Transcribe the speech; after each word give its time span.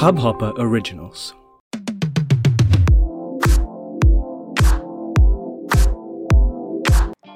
Hubhopper 0.00 0.48
Originals. 0.62 1.20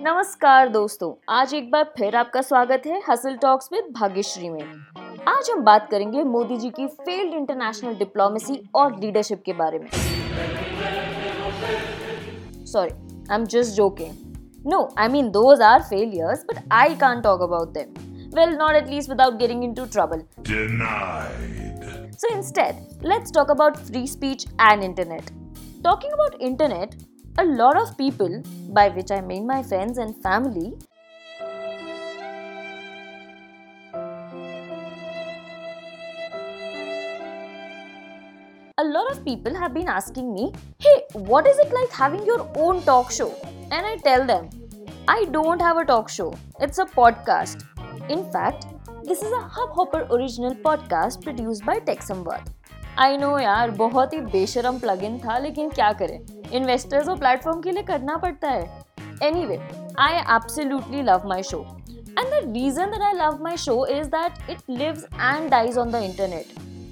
नमस्कार 0.03 0.69
दोस्तों 0.69 1.13
आज 1.35 1.55
एक 1.55 1.71
बार 1.71 1.85
फिर 1.99 2.17
आपका 2.17 2.43
स्वागत 2.43 2.83
है 2.87 3.01
हसल 3.09 3.37
टॉक्स 3.43 3.69
विद 3.73 3.85
भाग्यश्री 3.95 4.51
में। 4.51 4.63
आज 5.29 5.51
हम 5.51 5.63
बात 5.65 5.89
करेंगे 5.91 6.25
मोदी 6.25 6.57
जी 6.57 6.71
की 6.71 6.87
फेल्ड 7.01 7.35
इंटरनेशनल 7.35 7.95
डिप्लोमेसी 7.99 8.61
और 8.75 8.99
लीडरशिप 9.01 9.43
के 9.47 9.53
बारे 9.63 9.79
में। 9.79 9.89
Sorry 12.67 12.91
I 13.31 13.39
am 13.39 13.47
just 13.47 13.77
joking 13.77 14.69
no 14.73 14.89
I 14.99 15.09
mean 15.09 15.31
those 15.41 15.63
are 15.63 15.83
failures 15.91 16.45
but 16.51 16.63
I 16.83 16.95
can't 17.07 17.23
talk 17.25 17.43
about 17.43 17.73
them 17.79 18.09
well 18.35 18.53
not 18.59 18.77
at 18.79 18.91
least 18.91 19.11
without 19.11 19.39
getting 19.39 19.63
into 19.67 19.85
trouble. 19.95 20.21
Denied. 21.81 22.21
so 22.21 22.35
instead 22.35 22.77
let's 23.03 23.31
talk 23.31 23.51
about 23.51 23.79
free 23.89 24.07
speech 24.07 24.47
and 24.59 24.85
internet 24.85 25.31
talking 25.83 26.13
about 26.13 26.41
internet 26.41 26.95
a 27.39 27.45
lot 27.45 27.81
of 27.81 27.97
people 27.97 28.43
by 28.71 28.89
which 28.89 29.11
i 29.11 29.21
mean 29.21 29.47
my 29.47 29.63
friends 29.63 29.99
and 29.99 30.23
family 30.23 30.75
a 38.81 38.85
lot 38.85 39.11
of 39.13 39.25
people 39.25 39.55
have 39.55 39.75
been 39.75 39.89
asking 39.89 40.33
me, 40.35 40.53
hey, 40.79 41.03
what 41.13 41.47
is 41.47 41.59
it 41.59 41.73
like 41.73 41.91
having 41.93 42.25
your 42.25 42.51
own 42.55 42.83
talk 42.83 43.11
show? 43.11 43.35
And 43.71 43.87
I 43.87 43.97
tell 43.97 44.27
them, 44.27 44.49
I 45.07 45.27
don't 45.33 45.61
have 45.61 45.77
a 45.77 45.85
talk 45.85 46.09
show, 46.09 46.33
it's 46.61 46.79
a 46.79 46.87
podcast. 46.87 47.65
In 48.09 48.25
fact, 48.33 48.65
this 49.05 49.23
is 49.23 49.33
a 49.33 49.41
Hubhopper 49.57 50.07
original 50.11 50.55
podcast 50.55 51.23
produced 51.23 51.65
by 51.65 51.79
Tech 51.81 52.03
Samvad. 52.07 52.49
I 52.99 53.17
know 53.17 53.39
यार, 53.39 53.71
बहुत 53.71 54.13
ही 54.13 54.21
बेशरम 54.33 54.79
plugin 54.79 55.19
था, 55.19 55.37
लेकिन 55.39 55.69
क्या 55.71 55.93
करें? 55.93 56.19
Investors 56.53 57.09
और 57.09 57.19
platform 57.19 57.61
के 57.61 57.71
लिए 57.71 57.83
करना 57.83 58.17
पड़ता 58.17 58.49
है। 58.49 58.85
Anyway 59.47 59.59
I 59.99 60.19
absolutely 60.35 61.03
love 61.03 61.27
my 61.29 61.43
show 61.43 61.61
and 61.91 62.27
the 62.27 62.43
reason 62.47 62.91
that 62.91 63.03
I 63.03 63.13
love 63.13 63.43
my 63.45 63.57
show 63.57 63.85
is 63.87 64.09
that 64.09 64.51
it 64.51 64.59
lives 64.71 65.05
and 65.15 65.51
dies 65.51 65.79
on 65.79 65.91
the 65.91 66.03
internet 66.05 66.47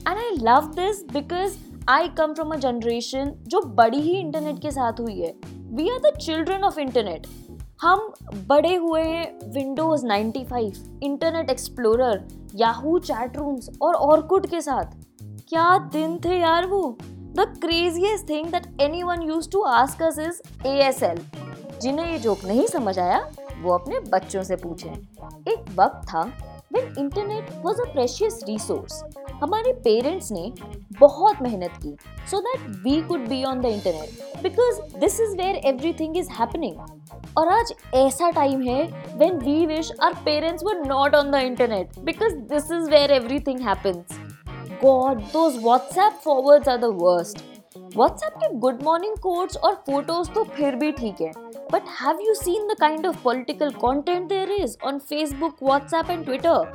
and 0.08 0.16
I 0.16 0.30
love 0.42 0.72
this 0.76 1.04
because 1.12 1.58
I 1.88 2.08
come 2.18 2.34
from 2.34 2.52
a 2.52 2.56
generation 2.56 3.32
जो 3.46 3.60
बड़ी 3.82 4.00
ही 4.00 4.18
internet 4.20 4.62
के 4.62 4.70
साथ 4.70 5.00
हुई 5.00 5.20
है। 5.20 5.34
We 5.76 5.88
are 5.88 5.98
the 6.00 6.16
children 6.18 6.64
of 6.64 6.80
internet 6.80 7.26
हम 7.82 8.00
बड़े 8.48 8.74
हुए 8.74 9.02
हैं 9.02 9.50
Windows 9.52 10.04
95, 10.06 10.78
Internet 11.02 11.50
Explorer 11.50 12.24
Yahoo 12.56 12.98
chat 12.98 13.36
rooms 13.36 13.70
और 13.82 13.94
ऑर्कुड 13.94 14.46
के 14.46 14.60
साथ। 14.60 14.96
क्या 15.48 15.66
दिन 15.92 16.18
थे 16.24 16.38
यार 16.38 16.66
वो? 16.66 16.80
The 17.02 17.46
craziest 17.60 18.28
thing 18.28 18.50
that 18.52 18.80
anyone 19.02 19.22
used 19.22 19.50
to 19.50 19.62
ask 19.74 20.02
us 20.02 20.18
is 20.18 20.40
A 20.66 20.74
S 20.88 21.02
L 21.02 21.20
जिन्हें 21.82 22.10
ये 22.12 22.18
जोक 22.18 22.44
नहीं 22.44 22.66
समझ 22.66 22.98
आया 22.98 23.20
वो 23.62 23.74
अपने 23.74 24.00
बच्चों 24.10 24.42
से 24.42 24.56
पूछें। 24.56 24.90
एक 24.90 25.72
वक्त 25.76 26.08
था 26.08 26.24
when 26.74 26.98
internet 26.98 27.50
was 27.64 27.80
a 27.80 27.92
precious 27.92 28.40
resource 28.48 29.02
हमारे 29.42 29.72
पेरेंट्स 29.84 30.32
ने 30.32 30.52
बहुत 31.00 31.42
मेहनत 31.42 31.80
की 31.82 31.96
so 32.30 32.40
that 32.40 32.68
we 32.84 33.00
could 33.02 33.28
be 33.28 33.44
on 33.44 33.60
the 33.60 33.66
internet 33.66 34.42
because 34.42 34.80
this 35.00 35.20
is 35.20 35.36
where 35.36 35.66
everything 35.66 36.16
is 36.16 36.30
happening 36.30 36.97
और 37.38 37.48
आज 37.48 37.72
ऐसा 37.94 38.28
टाइम 38.30 38.62
है 38.62 38.82
when 39.08 39.36
we 39.38 39.66
wish 39.66 39.90
our 39.92 40.14
parents 40.24 40.62
were 40.64 40.78
not 40.78 41.14
on 41.14 41.30
the 41.30 41.42
internet 41.42 41.98
because 42.04 42.34
this 42.48 42.70
is 42.72 42.88
where 42.90 43.10
everything 43.12 43.60
happens 43.60 44.18
God 44.82 45.20
those 45.32 45.58
WhatsApp 45.62 46.18
forwards 46.24 46.68
are 46.68 46.76
the 46.76 46.90
worst 46.94 47.42
WhatsApp 47.94 48.38
के 48.38 48.48
good 48.58 48.82
morning 48.84 49.14
codes 49.18 49.56
और 49.58 49.74
photos 49.86 50.30
तो 50.32 50.44
फिर 50.48 50.76
भी 50.76 50.90
ठीक 50.94 51.20
है 51.20 51.30
but 51.72 51.94
have 52.00 52.20
you 52.22 52.34
seen 52.34 52.66
the 52.68 52.78
kind 52.80 53.06
of 53.06 53.22
political 53.24 53.70
content 53.78 54.28
there 54.28 54.52
is 54.52 54.76
on 54.84 54.98
Facebook 55.06 55.62
WhatsApp 55.62 56.10
and 56.10 56.24
Twitter 56.24 56.74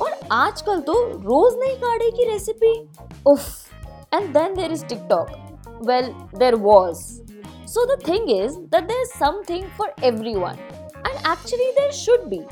और 0.00 0.18
आजकल 0.32 0.80
तो 0.82 1.02
रोज 1.08 1.58
नहीं 1.58 1.76
काढ़े 1.78 2.10
की 2.10 2.30
रेसिपी 2.30 2.78
उफ 3.26 4.14
and 4.14 4.32
then 4.32 4.54
there 4.54 4.72
is 4.72 4.84
TikTok 4.86 5.80
well 5.86 6.14
there 6.36 6.54
was 6.62 7.10
so 7.73 7.85
the 7.95 7.99
thing 8.07 8.29
is 8.31 8.55
that 8.75 8.87
there 8.87 9.01
is 9.01 9.11
something 9.19 9.69
for 9.77 9.93
everyone 10.11 10.57
and 11.07 11.15
actually 11.31 11.71
there 11.79 11.91
should 12.03 12.29
be 12.35 12.45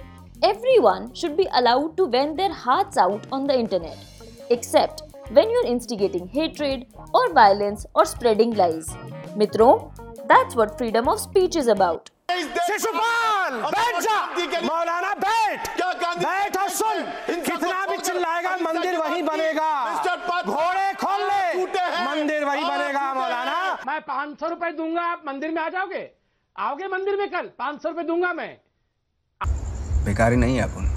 everyone 0.46 1.06
should 1.20 1.36
be 1.38 1.44
allowed 1.60 1.92
to 2.00 2.06
vent 2.14 2.34
their 2.40 2.56
hearts 2.64 2.98
out 3.04 3.24
on 3.36 3.46
the 3.52 3.56
internet 3.60 4.50
except 4.56 5.04
when 5.38 5.54
you're 5.54 5.70
instigating 5.70 6.26
hatred 6.34 6.84
or 7.20 7.22
violence 7.38 7.86
or 7.94 8.04
spreading 8.10 8.52
lies. 8.60 8.90
Mitro, 9.44 9.70
that's 10.34 10.60
what 10.62 10.76
freedom 10.82 11.08
of 11.14 11.22
speech 11.24 11.58
is 11.64 11.72
about. 11.76 12.12
Shishupal 12.68 13.54
बैठ 13.74 13.98
जा 14.04 14.20
मौलाना 14.68 15.14
बैठ 15.24 15.68
क्या 15.76 15.92
गांधी 16.02 16.26
बैठ 16.26 16.58
और 16.58 16.70
सुन 16.78 16.98
इन 16.98 17.44
सबको 17.44 17.44
कितना 17.46 17.86
भी 17.86 17.96
पकड़- 17.96 18.06
चिल्लाएगा 18.06 18.54
इन 18.56 18.64
मंदिर 18.64 18.96
सबको 18.96 19.10
वहीं 19.10 19.24
पकड़- 19.24 19.38
बनेगा 19.40 19.70
मैं 24.01 24.07
पाँच 24.07 24.39
सौ 24.41 24.49
रुपए 24.49 24.71
दूँगा 24.73 25.03
आप 25.03 25.23
मंदिर 25.27 25.51
में 25.53 25.61
आ 25.63 25.69
जाओगे 25.69 26.09
आओगे 26.57 26.87
मंदिर 26.89 27.17
में 27.17 27.29
कल 27.31 27.51
पाँच 27.59 27.83
सौ 27.83 27.89
रुपए 27.89 28.03
दूँगा 28.03 28.33
मैं 28.33 28.49
बेकारी 30.05 30.37
नहीं 30.37 30.57
है 30.57 30.63
अपन 30.63 30.89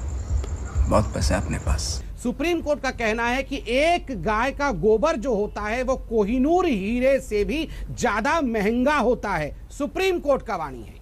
बहुत 0.90 1.14
पैसा 1.14 1.36
है 1.36 1.42
अपने 1.44 1.58
पास 1.66 1.88
सुप्रीम 2.24 2.62
कोर्ट 2.62 2.82
का 2.82 2.92
कहना 2.94 3.26
है 3.28 3.44
कि 3.44 3.62
एक 3.70 4.12
गाय 4.24 4.52
का 4.52 4.72
गोबर 4.80 5.16
जो 5.26 5.34
होता 5.36 5.62
है 5.62 5.84
वो 5.84 5.96
कोहिनूर 6.10 6.66
हीरे 6.66 7.20
से 7.22 7.44
भी 7.46 7.68
ज़्यादा 7.92 8.40
महँगा 8.42 8.98
होता 9.00 9.32
है 9.34 9.56
सुप्रीम 9.78 10.20
कोर्ट 10.20 10.46
का 10.48 10.56
वाणी 10.56 10.84
है 10.84 11.02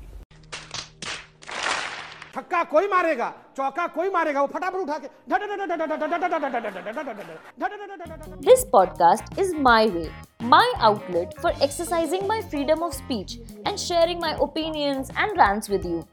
छक्का 2.35 2.63
कोई 2.63 2.87
मारेगा 2.87 3.33
चौका 3.57 3.85
कोई 3.93 4.09
मारेगा 4.09 4.41
वो 4.41 4.47
फटाफट 4.47 4.77
उठा 4.77 4.97
के 4.97 5.07
This 8.41 8.63
podcast 8.65 9.37
is 9.37 9.53
my 9.65 9.85
way, 9.87 10.09
my 10.41 10.73
outlet 10.79 11.39
for 11.39 11.51
exercising 11.61 12.27
my 12.27 12.41
freedom 12.41 12.81
of 12.81 12.93
speech 12.93 13.39
and 13.65 13.79
sharing 13.79 14.19
my 14.19 14.35
opinions 14.41 15.11
and 15.15 15.37
rants 15.37 15.69
with 15.69 15.85
you. 15.85 16.07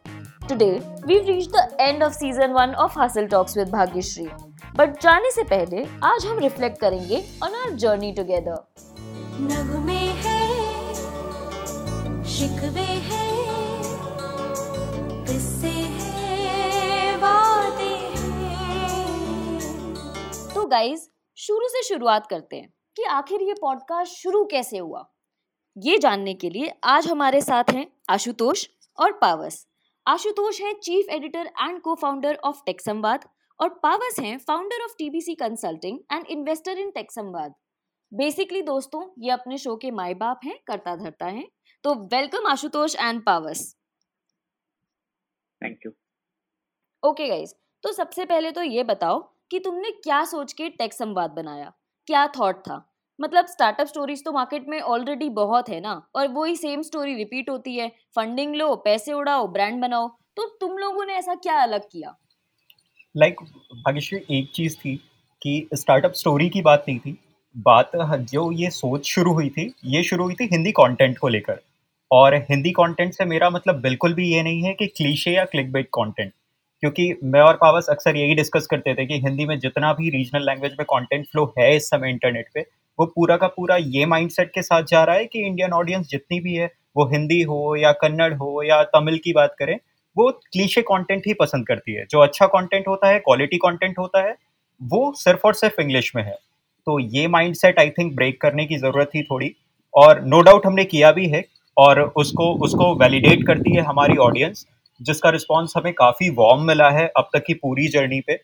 Today, 0.47 0.83
we've 1.07 1.27
reached 1.27 1.51
the 1.53 1.75
end 1.79 2.03
of 2.03 2.15
season 2.15 2.53
1 2.53 2.75
of 2.75 2.93
Hustle 2.93 3.29
Talks 3.29 3.57
with 3.57 3.71
Bhagyashri. 3.71 4.29
But 4.77 5.01
जाने 5.03 5.31
से 5.31 5.43
पहले 5.43 5.85
आज 6.05 6.27
हम 6.27 6.39
reflect 6.39 6.81
करेंगे 6.81 7.23
on 7.43 7.55
our 7.61 7.73
journey 7.85 8.13
together. 8.19 8.57
नगमे 9.41 9.99
हैं 10.25 10.65
शिकवे 12.25 12.87
हैं 13.11 13.37
किस्से 15.27 15.69
हैं 15.69 17.19
हैं 17.79 18.13
तो 20.55 20.67
गाइज़ 20.67 21.09
शुरू 21.47 21.69
से 21.69 21.83
शुरुआत 21.89 22.27
करते 22.27 22.57
हैं 22.57 22.78
कि 22.99 23.05
आखिर 23.05 23.43
ये 23.43 23.55
पॉडकास्ट 23.55 24.15
शुरू 24.15 24.45
कैसे 24.45 24.79
हुआ? 24.79 25.05
ये 25.77 25.99
जानने 25.99 26.33
के 26.35 26.49
लिए 26.51 26.73
आज 26.85 27.07
हमारे 27.07 27.41
साथ 27.41 27.71
हैं 27.71 27.87
आशुतोष 28.11 28.67
और 28.99 29.13
पावस। 29.13 29.67
आशुतोष 30.07 30.61
हैं 30.61 30.73
chief 30.81 31.09
editor 31.11 31.51
and 31.61 31.81
co 31.83 31.95
founder 31.95 32.37
of 32.45 32.63
tech 32.67 32.81
Samvad 32.81 33.29
और 33.61 33.69
पावस 33.83 34.19
हैं 34.21 34.37
founder 34.39 34.85
of 34.85 34.97
TBC 34.99 35.35
consulting 35.35 36.01
and 36.13 36.27
investor 36.27 36.79
in 36.79 36.91
tech 36.91 37.13
Samvad 37.13 37.55
basically 38.13 38.63
दोस्तों 38.63 39.07
ये 39.19 39.31
अपने 39.31 39.59
शो 39.59 39.77
के 39.77 39.91
माए 39.91 40.15
बाप 40.17 40.41
हैं 40.45 40.59
करता 40.67 40.97
धरता 40.97 41.27
हैं 41.29 41.49
तो 41.85 41.95
welcome 42.07 42.47
Ashutosh 42.47 42.97
and 42.97 43.25
Pawas. 43.25 43.75
Thank 45.61 45.87
you 45.87 45.93
okay 47.03 47.29
guys 47.29 47.55
तो 47.85 47.93
सबसे 47.93 48.25
पहले 48.25 48.53
तो 48.53 48.63
ये 48.63 48.85
बताओ 48.85 49.19
कि 49.51 49.59
तुमने 49.61 49.91
क्या 49.93 50.25
सोच 50.25 50.53
के 50.53 50.69
टेक 50.69 50.95
संवाद 50.95 51.31
बनाया? 51.31 51.73
क्या 52.09 52.27
थॉट 52.27 52.57
था? 52.57 52.85
मतलब 53.21 53.47
स्टार्टअप 53.47 53.87
स्टोरीज 53.87 54.25
तो 54.25 54.33
मार्केट 54.33 54.69
में 54.69 54.81
ऑलरेडी 54.81 55.29
बहुत 55.29 55.69
है 55.69 55.81
ना? 55.81 56.09
और 56.15 56.29
वही 56.29 56.57
सेम 56.57 56.83
स्टोरी 56.83 57.15
रिपीट 57.15 57.51
होती 57.51 57.77
है। 57.77 57.89
फंडिंग 58.17 58.55
लो 58.57 58.77
पैसे 58.77 59.13
उड़ाओ 59.13 59.47
ब्रांड 59.49 59.81
बनाओ। 59.83 60.09
तो 60.09 60.45
तुम 60.61 60.79
लोगों 60.79 61.05
ने 61.05 61.13
ऐसा 61.13 61.35
क्या 61.35 61.57
अलग 61.63 61.83
किया? 61.93 62.17
लाइक 63.17 63.37
like, 63.41 63.83
भाग्यश्री 63.87 64.21
एक 64.31 64.51
चीज़ 64.55 64.77
थी 64.77 64.97
कि 65.43 65.69
स्टार्टअप 65.75 66.13
स्टोरी 66.13 66.49
की 66.49 66.63
बात 66.63 66.85
नहीं 66.89 66.99
थी। 66.99 67.19
बात 67.57 67.91
जो 68.31 68.53
ये 68.53 68.71
सोच 68.71 69.07
शुरू 69.07 69.33
हुई 69.33 69.49
थी 69.49 69.75
ये 69.85 70.03
शुरू 70.03 70.25
हुई 70.25 70.35
थी 70.35 70.45
हिंदी 70.45 70.73
कंटेंट 70.73 71.19
को 71.19 71.29
लेकर। 71.29 71.61
और 72.11 72.35
हिंदी 72.35 72.71
कंटेंट 72.71 73.13
से 73.15 73.25
मेरा 73.25 73.51
मतलब 73.51 73.81
बिल्कुल 73.81 74.15
भी 74.15 74.33
ये 74.33 74.43
नहीं 74.43 74.63
है 74.63 74.75
कि 74.75 74.87
क्लीशे 74.87 75.31
या 75.31 75.45
क्लिक 75.45 75.73
बेट 75.73 75.89
कॉन्टेंट 75.93 76.33
क्योंकि 76.83 77.15
मैं 77.25 77.41
और 77.41 77.59
पावस 77.61 77.87
अक्सर 77.91 78.17
यही 78.17 78.35
डिस्कस 78.35 78.67
करते 78.67 78.95
थे 78.95 79.07
कि 79.07 79.15
हिंदी 79.15 79.45
में 79.47 79.59
जितना 79.59 79.93
भी 79.93 80.11
रीजनल 80.11 80.45
लैंग्वेज 80.47 80.73
में 80.73 80.85
कंटेंट 80.85 81.27
फ्लो 81.27 81.55
है 81.59 81.77
इस 81.77 81.89
समय 81.91 82.11
इंटरनेट 82.11 82.47
पे, 82.55 82.61
वो 82.99 83.07
पूरा 83.07 83.37
का 83.37 83.47
पूरा 83.47 83.77
ये 83.77 84.07
माइंडसेट 84.07 84.51
के 84.55 84.63
साथ 84.63 84.83
जा 84.83 85.05
रहा 85.05 85.17
है 85.17 85.27
कि 85.27 85.47
इंडियन 85.47 85.73
ऑडियंस 85.73 86.07
जितनी 86.07 86.41
भी 86.41 86.55
है, 86.55 86.71
वो 86.97 87.07
हिंदी 87.07 87.43
हो 87.43 87.77
या 87.77 87.93
कन्नड़ 87.93 88.33
हो 88.35 88.63
या 88.63 88.83
तमिल 88.85 89.19
की 89.19 89.33
बात 89.33 89.55
करें, 89.59 89.79
वो 90.17 90.31
क्लीशे 90.53 90.83
कंटेंट 90.83 91.23
ही 91.27 91.35
पसंद 91.35 91.67
करती 91.67 91.95
है। 91.95 92.07
जो 92.11 92.19
अच्छा 92.19 92.47
कंटेंट 92.47 92.89
होता 92.89 93.09
है 93.09 93.19
क्वालिटी 93.19 93.57
कंटेंट 93.57 93.99
होता 93.99 94.23
है, 94.23 94.37
वो 94.81 95.13
सिर्फ़ 95.17 95.41
और 95.45 95.55
सिर्फ़ 95.55 95.81
इंग्लिश 95.81 96.13
में 96.17 96.23
है। 96.23 96.37
तो 96.87 96.99
ये 96.99 97.29
माइंडसेट 97.29 97.79
आई 97.79 97.91
थिंक 97.91 98.15
ब्रेक 98.15 98.41
करने 98.41 98.67
की 98.67 98.77
ज़रूरत 98.77 99.11
थी 99.15 99.23
थोड़ी 99.23 99.55
और 99.95 100.25
नो 100.25 100.37
no 100.37 100.45
डाउट 100.45 100.67
हमने 100.67 100.85
किया 100.85 101.13
भी 101.13 101.27
है 101.27 101.45
और 101.77 102.01
उसको 102.01 102.53
उसको 102.55 102.95
वैलिडेट 102.95 103.47
करती 103.47 103.75
है 103.77 103.83
हमारी 103.83 104.17
ऑडियंस 104.17 104.67
जिसका 105.01 105.31
रिस्पॉन्स 105.31 105.73
हमें 105.77 105.93
काफ़ी 105.95 106.29
वार्म 106.31 106.67
मिला 106.67 106.91
है 106.91 107.07
अब 107.17 107.29
तक 107.35 107.45
की 107.47 107.55
पूरी 107.55 107.87
जर्नी 107.89 108.21
पे। 108.21 108.39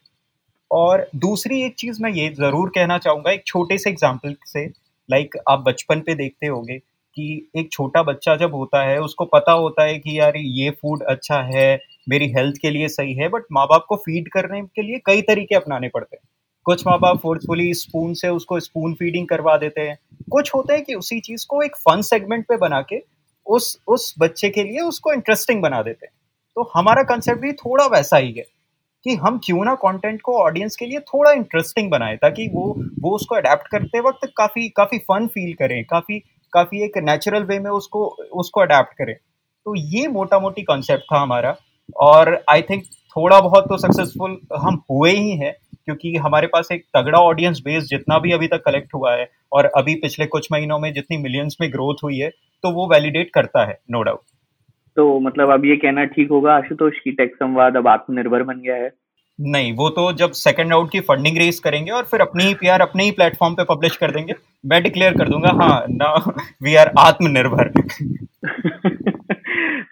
और 0.70 1.06
दूसरी 1.16 1.62
एक 1.62 1.74
चीज़ 1.78 2.02
मैं 2.02 2.10
ये 2.12 2.28
ज़रूर 2.30 2.68
कहना 2.74 2.98
चाहूँगा, 2.98 3.30
एक 3.30 3.42
छोटे 3.46 3.78
से 3.78 3.90
एग्ज़ाम्पल 3.90 4.36
से 4.46 4.66
लाइक 5.08 5.36
आप 5.48 5.64
बचपन 5.66 6.00
पे 6.00 6.14
देखते 6.14 6.46
होंगे 6.46 6.78
कि 7.16 7.50
एक 7.56 7.70
छोटा 7.72 8.02
बच्चा 8.02 8.34
जब 8.36 8.54
होता 8.54 8.82
है, 8.82 8.98
उसको 9.00 9.24
पता 9.26 9.52
होता 9.52 9.84
है 9.84 9.98
कि 9.98 10.18
यार 10.18 10.36
ये 10.36 10.70
फ़ूड 10.72 11.02
अच्छा 11.04 11.40
है, 11.44 11.78
मेरी 12.08 12.28
हेल्थ 12.28 12.56
के 12.62 12.70
लिए 12.70 12.88
सही 12.90 13.14
है 13.14 13.28
बट 13.28 13.42
माँ 13.52 13.66
बाप 13.66 13.84
को 13.88 13.96
फ़ीड 13.96 14.28
करने 14.28 14.62
के 14.62 14.82
लिए 14.82 15.00
कई 15.06 15.22
तरीके 15.22 15.54
अपनाने 15.54 15.88
पड़ते 15.88 16.16
हैं। 16.16 16.22
कुछ 16.66 16.86
माँ 16.86 16.98
बाप 17.00 17.18
फोर्सफुली 17.20 17.72
स्पून 17.74 18.14
से 18.14 18.28
उसको 18.30 18.58
स्पून 18.60 18.94
फीडिंग 18.94 19.28
करवा 19.28 19.56
देते 19.56 19.80
हैं। 19.80 19.98
कुछ 20.30 20.54
होते 20.54 20.74
हैं 20.74 20.84
कि 20.84 20.94
उसी 20.94 21.20
चीज़ 21.20 21.46
को 21.48 21.62
एक 21.62 21.76
फन 21.78 22.02
सेगमेंट 22.02 22.46
पे 22.46 22.56
बना 22.58 22.80
के 22.82 23.02
उस 23.46 23.78
उस 23.88 24.14
बच्चे 24.18 24.48
के 24.48 24.62
लिए 24.62 24.80
उसको 24.80 25.12
इंटरेस्टिंग 25.12 25.62
बना 25.62 25.82
देते 25.82 26.06
हैं। 26.06 26.12
तो 26.56 26.70
हमारा 26.74 27.02
कंसेप्ट 27.04 27.40
भी 27.40 27.52
थोड़ा 27.54 27.86
वैसा 27.88 28.16
ही 28.16 28.32
है 28.32 28.44
कि 29.06 29.14
हम 29.16 29.38
क्यों 29.44 29.64
ना 29.64 29.74
कंटेंट 29.76 30.20
को 30.22 30.36
ऑडियंस 30.38 30.76
के 30.76 30.86
लिए 30.86 31.00
थोड़ा 31.02 31.30
इंटरेस्टिंग 31.32 31.90
बनाए, 31.90 32.16
ताकि 32.16 32.48
वो 32.54 32.74
वो 33.00 33.10
उसको 33.10 33.34
अडेप्ट 33.34 33.66
करते 33.68 34.00
वक्त 34.00 34.28
काफ़ी 34.36 34.68
काफ़ी 34.68 34.98
फन 35.00 35.26
फील 35.26 35.52
करें, 35.54 35.84
काफ़ी 35.84 36.18
काफ़ी 36.52 36.82
एक 36.84 36.98
नेचुरल 37.00 37.42
वे 37.44 37.58
में 37.58 37.70
उसको 37.70 38.04
उसको 38.34 38.60
अडेप्ट 38.60 38.92
करें। 38.94 39.14
तो 39.14 39.74
ये 39.76 40.06
मोटा 40.08 40.38
मोटी 40.38 40.62
कॉन्सेप्ट 40.62 41.04
था 41.04 41.20
हमारा, 41.20 41.56
और 41.98 42.42
आई 42.50 42.62
थिंक 42.62 42.84
थोड़ा 43.16 43.40
बहुत 43.40 43.64
तो 43.68 43.76
सक्सेसफुल 43.78 44.38
हम 44.56 44.82
हुए 44.90 45.10
ही 45.10 45.30
हैं, 45.30 45.52
क्योंकि 45.84 46.16
हमारे 46.16 46.46
पास 46.46 46.68
एक 46.72 46.84
तगड़ा 46.96 47.18
ऑडियंस 47.20 47.60
बेस 47.64 47.84
जितना 47.84 48.18
भी 48.18 48.32
अभी 48.32 48.46
तक 48.48 48.62
कलेक्ट 48.66 48.94
हुआ 48.94 49.14
है, 49.14 49.28
और 49.52 49.70
अभी 49.76 49.94
पिछले 49.94 50.26
कुछ 50.26 50.48
महीनों 50.52 50.78
में 50.78 50.92
जितनी 50.92 51.16
मिलियंस 51.18 51.56
में 51.60 51.70
ग्रोथ 51.72 52.04
हुई 52.04 52.18
है 52.18 52.30
तो 52.64 52.70
वो 52.70 52.88
वैलिडेट 52.88 53.30
करता 53.30 53.64
है 53.64 53.78
नो 53.90 53.98
no 53.98 54.04
डाउट 54.04 54.20
तो 54.96 55.20
मतलब 55.20 55.50
अब 55.50 55.64
ये 55.64 55.76
कहना 55.76 56.04
ठीक 56.04 56.30
होगा 56.30 56.54
आशुतोष 56.54 56.98
की 56.98 57.12
टेक 57.12 57.34
संवाद 57.34 57.76
अब 57.76 57.88
आत्मनिर्भर 57.88 58.42
बन 58.42 58.60
गया 58.60 58.76
है? 58.76 58.92
नहीं 59.40 59.72
वो 59.72 59.88
तो 59.88 60.12
जब 60.12 60.30
सेकंड 60.30 60.70
राउंड 60.70 60.90
की 60.90 61.00
फंडिंग 61.00 61.38
रेस 61.38 61.58
करेंगे 61.60 61.90
और 61.90 62.02
फिर 62.02 62.20
अपने 62.20 62.44
ही 62.44 62.54
पीआर 62.54 62.80
अपने 62.80 63.04
ही 63.04 63.10
प्लेटफॉर्म 63.10 63.54
पे 63.54 63.64
पब्लिश 63.64 63.96
कर 63.96 64.10
देंगे 64.10 64.34
मैं 64.66 64.82
डिक्लेयर 64.82 65.12
कर 65.12 65.28
दूँगा 65.28 65.50
हाँ 65.62 65.84
ना 65.90 66.12
वी 66.62 66.74
आर 66.74 66.90
आत्मनिर्भर। 66.98 67.68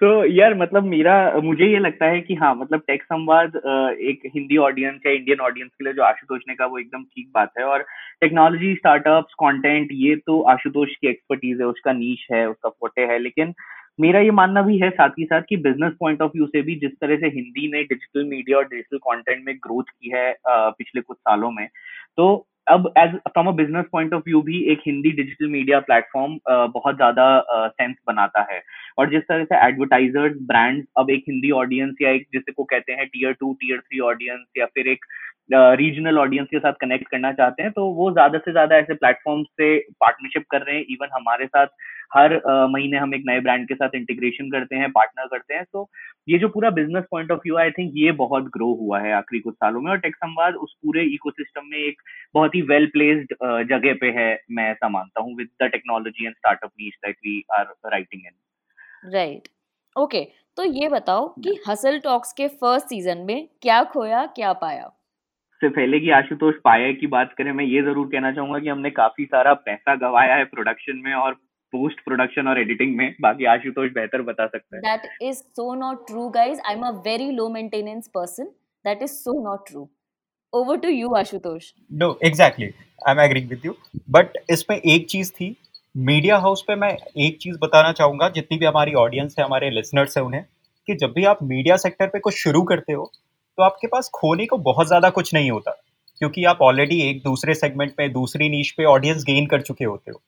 तो 0.02 0.24
यार 0.24 0.54
मतलब 0.54 0.84
मेरा 0.84 1.40
मुझे 1.44 1.66
ये 1.72 1.78
लगता 1.78 2.06
है 2.06 2.20
कि 2.20 2.34
हाँ 2.34 2.54
मतलब 2.54 2.80
टेक 2.86 3.02
संवाद 3.02 3.56
एक 4.02 4.30
हिंदी 4.36 4.56
ऑडियंस 4.56 5.00
या 5.06 5.12
इंडियन 5.12 5.40
ऑडियंस 5.40 5.70
के 5.70 5.84
लिए 5.84 5.92
जो 5.92 6.02
आशुतोष 6.02 6.40
ने 6.48 6.54
कहा 6.54 6.66
वो 6.66 6.78
एकदम 6.78 7.02
ठीक 7.02 7.30
बात 7.34 7.52
है। 7.58 7.64
और 7.64 7.82
टेक्नोलॉजी 8.20 8.74
स्टार्टअप्स 8.74 9.34
कंटेंट 9.34 9.88
ये 9.92 10.16
तो 10.16 10.42
आशुतोष 10.42 10.88
की 10.90 11.08
एक्सपर्टीज 11.08 11.60
है 11.60 11.66
उसका 11.66 11.92
नीच 11.92 12.26
है 12.32 12.48
उसका 12.48 12.68
फोटे 12.68 13.02
है 13.02 13.18
लेकिन 13.18 13.54
मेरा 14.00 14.20
ये 14.20 14.30
मानना 14.30 14.62
भी 14.62 14.78
है 14.78 14.90
साथ 14.90 15.10
ही 15.18 15.24
साथ 15.24 15.42
कि 15.48 15.56
बिज़नेस 15.56 15.92
पॉइंट 16.00 16.22
ऑफ़ 16.22 16.32
व्यू 16.34 16.46
से 16.46 16.62
भी 16.62 16.74
जिस 16.74 16.90
तरह 16.90 17.16
से 17.16 17.26
हिंदी 17.26 17.68
ने 17.72 17.82
डिजिटल 17.82 18.24
मीडिया 18.24 18.58
और 18.58 18.64
डिजिटल 18.64 18.98
कंटेंट 18.98 19.44
में 19.46 19.54
ग्रोथ 19.56 19.84
की 19.84 20.10
है 20.10 20.34
पिछले 20.48 21.00
कुछ 21.00 21.16
सालों 21.16 21.50
में 21.50 21.68
तो 22.16 22.48
अब 22.72 22.92
as 22.98 23.14
from 23.28 23.48
a 23.48 23.52
business 23.56 23.86
point 23.92 24.14
of 24.14 24.22
view 24.26 24.40
भी 24.42 24.62
एक 24.72 24.80
हिंदी 24.86 25.10
डिजिटल 25.12 25.48
मीडिया 25.50 25.80
प्लेटफॉर्म 25.80 26.38
बहुत 26.48 26.96
ज़्यादा 26.96 27.26
सेंस 27.50 27.96
बनाता 28.06 28.46
है। 28.52 28.62
और 28.98 29.10
जिस 29.10 29.22
तरह 29.22 29.44
से 29.44 29.66
एडवर्टाइजर्स 29.66 30.36
ब्रांड्स 30.46 30.86
अब 30.98 31.10
एक 31.10 31.24
हिंदी 31.28 31.50
ऑडियंस 31.60 31.94
या 32.02 32.10
एक 32.10 32.26
जिसे 32.32 32.52
को 32.52 32.64
कहते 32.64 32.92
हैं 32.92 33.06
tier 33.08 33.32
two 33.40 33.52
tier 33.60 33.78
three 33.80 34.00
audience 34.10 34.46
या 34.58 34.66
फिर 34.66 34.88
एक 34.88 35.04
रीजनल 35.52 36.18
ऑडियंस 36.18 36.48
के 36.50 36.58
साथ 36.58 36.72
कनेक्ट 36.80 37.08
करना 37.10 37.32
चाहते 37.32 37.62
हैं 37.62 37.72
तो 37.72 37.86
वो 37.94 38.10
ज़्यादा 38.12 38.38
से 38.38 38.52
ज़्यादा 38.52 38.76
ऐसे 38.76 38.94
प्लेटफॉर्म 38.94 39.42
से 39.42 39.76
पार्टनरशिप 40.00 40.44
कर 40.50 40.62
रहे 40.62 40.76
हैं। 40.76 40.84
इवन 40.90 41.08
हमारे 41.14 41.46
साथ 41.46 41.66
हर 42.14 42.34
महीने 42.70 42.96
हम 42.98 43.14
एक 43.14 43.22
नए 43.26 43.40
ब्रांड 43.40 43.66
के 43.68 43.74
साथ 43.74 43.94
इंटीग्रेशन 43.94 44.50
करते 44.50 44.76
हैं 44.76 44.90
पार्टनर 44.92 45.26
करते 45.28 45.54
हैं। 45.54 45.64
तो 45.72 45.88
ये 46.28 46.38
जो 46.38 46.48
पूरा 46.48 46.70
business 46.70 47.04
point 47.10 47.30
of 47.32 47.40
view 47.44 47.56
I 47.58 47.70
think 47.70 47.92
ये 47.96 48.12
बहुत 48.18 48.44
ग्रो 48.54 48.72
हुआ 48.80 49.00
है 49.00 49.12
आखिरी 49.14 49.40
कुछ 49.40 49.54
सालों 49.54 49.80
में। 49.80 49.90
और 49.90 49.98
टेक 49.98 50.16
संवाद 50.16 50.54
उस 50.56 50.74
पूरे 50.82 51.02
इकोसिस्टम 51.14 51.66
में 51.66 51.78
एक 51.78 52.02
बहुत 52.34 52.54
ही 52.54 52.61
वेल 52.68 52.86
प्लेस्ड 52.92 53.34
जगह 53.68 53.94
पे 54.00 54.10
है 54.18 54.28
मैं 54.50 54.70
ऐसा 54.70 54.88
मानता 54.88 55.22
हूँ 55.22 55.36
with 55.36 55.48
the 55.62 55.68
technology 55.72 56.26
and 56.26 56.34
startup 56.34 56.70
niche 56.80 56.94
that 57.06 57.16
we 57.26 57.42
are 57.58 57.74
writing 57.92 58.26
in 58.26 59.12
right 59.14 59.48
okay 59.96 60.24
तो 60.56 60.64
ये 60.64 60.88
बताओ 60.88 61.28
कि 61.44 61.58
हसल 61.68 61.98
टॉक्स 62.00 62.32
के 62.32 62.48
फ़र्स्ट 62.48 62.86
सीज़न 62.86 63.18
में 63.28 63.48
क्या 63.62 63.82
खोया 63.92 64.24
क्या 64.34 64.52
पाया 64.64 64.90
से 65.60 65.68
पहले 65.68 65.98
की 66.00 66.10
आशुतोष 66.10 66.54
पाया 66.64 66.92
की 66.92 67.06
बात 67.06 67.34
करें 67.38 67.52
मैं 67.52 67.64
ये 67.64 67.82
ज़रूर 67.82 68.06
कहना 68.12 68.32
चाहूँगा 68.32 68.58
कि 68.58 68.68
हमने 68.68 68.90
काफ़ी 68.90 69.24
सारा 69.24 69.52
पैसा 69.66 69.94
गवाया 69.96 70.34
है 70.34 70.44
प्रोडक्शन 70.44 70.96
में 71.04 71.12
और 71.14 71.34
पोस्ट 71.72 72.00
प्रोडक्शन 72.04 72.48
और 72.48 72.60
एडिटिंग 72.60 72.96
में 72.96 73.14
बाकी 73.20 73.44
आशुतोष 73.52 73.90
बेहतर 73.92 74.22
बता 74.22 74.46
सकते 74.46 74.76
हैं 74.76 74.82
That 74.82 75.06
is 75.28 75.42
so 75.52 75.66
not 75.74 76.02
true, 76.08 76.26
guys. 76.30 76.58
I'm 76.64 76.82
a 76.82 76.92
very 77.06 77.28
low 77.32 77.48
maintenance 77.48 78.10
person. 78.10 78.50
That 78.84 79.04
is 79.06 79.14
so 79.24 79.34
not 79.40 79.64
true. 79.66 79.86
Over 80.52 80.74
to 80.80 80.90
you, 80.92 81.10
Ashutosh. 81.18 81.66
No 81.92 82.06
exactly 82.24 82.66
I 82.66 83.12
am 83.12 83.20
agreeing 83.20 83.48
with 83.48 83.60
you 83.66 83.74
but 84.10 84.36
इसमें 84.50 84.76
एक 84.76 85.06
चीज़ 85.10 85.30
थी 85.32 85.46
मीडिया 85.94 86.36
हाउस 86.38 86.62
पे 86.66 86.74
मैं 86.74 86.90
एक 87.26 87.38
चीज़ 87.40 87.56
बताना 87.62 87.92
चाहूँगा 87.92 88.28
जितनी 88.28 88.58
भी 88.58 88.66
हमारी 88.66 88.94
ऑडियंस 88.94 89.34
है 89.38 89.44
हमारे 89.44 89.70
लिसनर्स 89.70 90.16
है 90.16 90.22
उन्हें 90.24 90.44
कि 90.88 90.94
जब 90.94 91.12
भी 91.12 91.24
आप 91.24 91.42
मीडिया 91.42 91.76
सेक्टर 91.76 92.06
पे 92.06 92.18
कुछ 92.18 92.34
शुरू 92.34 92.62
करते 92.62 92.92
हो 92.92 93.10
तो 93.58 93.62
आपके 93.62 93.86
पास 93.86 94.10
खोने 94.14 94.46
को 94.46 94.58
बहुत 94.68 94.86
ज़्यादा 94.86 95.10
कुछ 95.10 95.32
नहीं 95.34 95.50
होता। 95.50 95.70
क्योंकि 96.20 96.44
आप 96.44 96.58
ऑलरेडी 96.62 97.00
एक 97.08 97.22
दूसरे 97.24 97.54
सेगमेंट 97.54 97.94
में 97.98 98.12
दूसरी 98.12 98.48
नीच 98.48 98.70
पे 98.76 98.84
ऑडियंस 98.84 99.24
गेन 99.24 99.46
कर 99.46 99.60
चुके 99.62 99.84
होते 99.84 100.10
हो। 100.10 100.20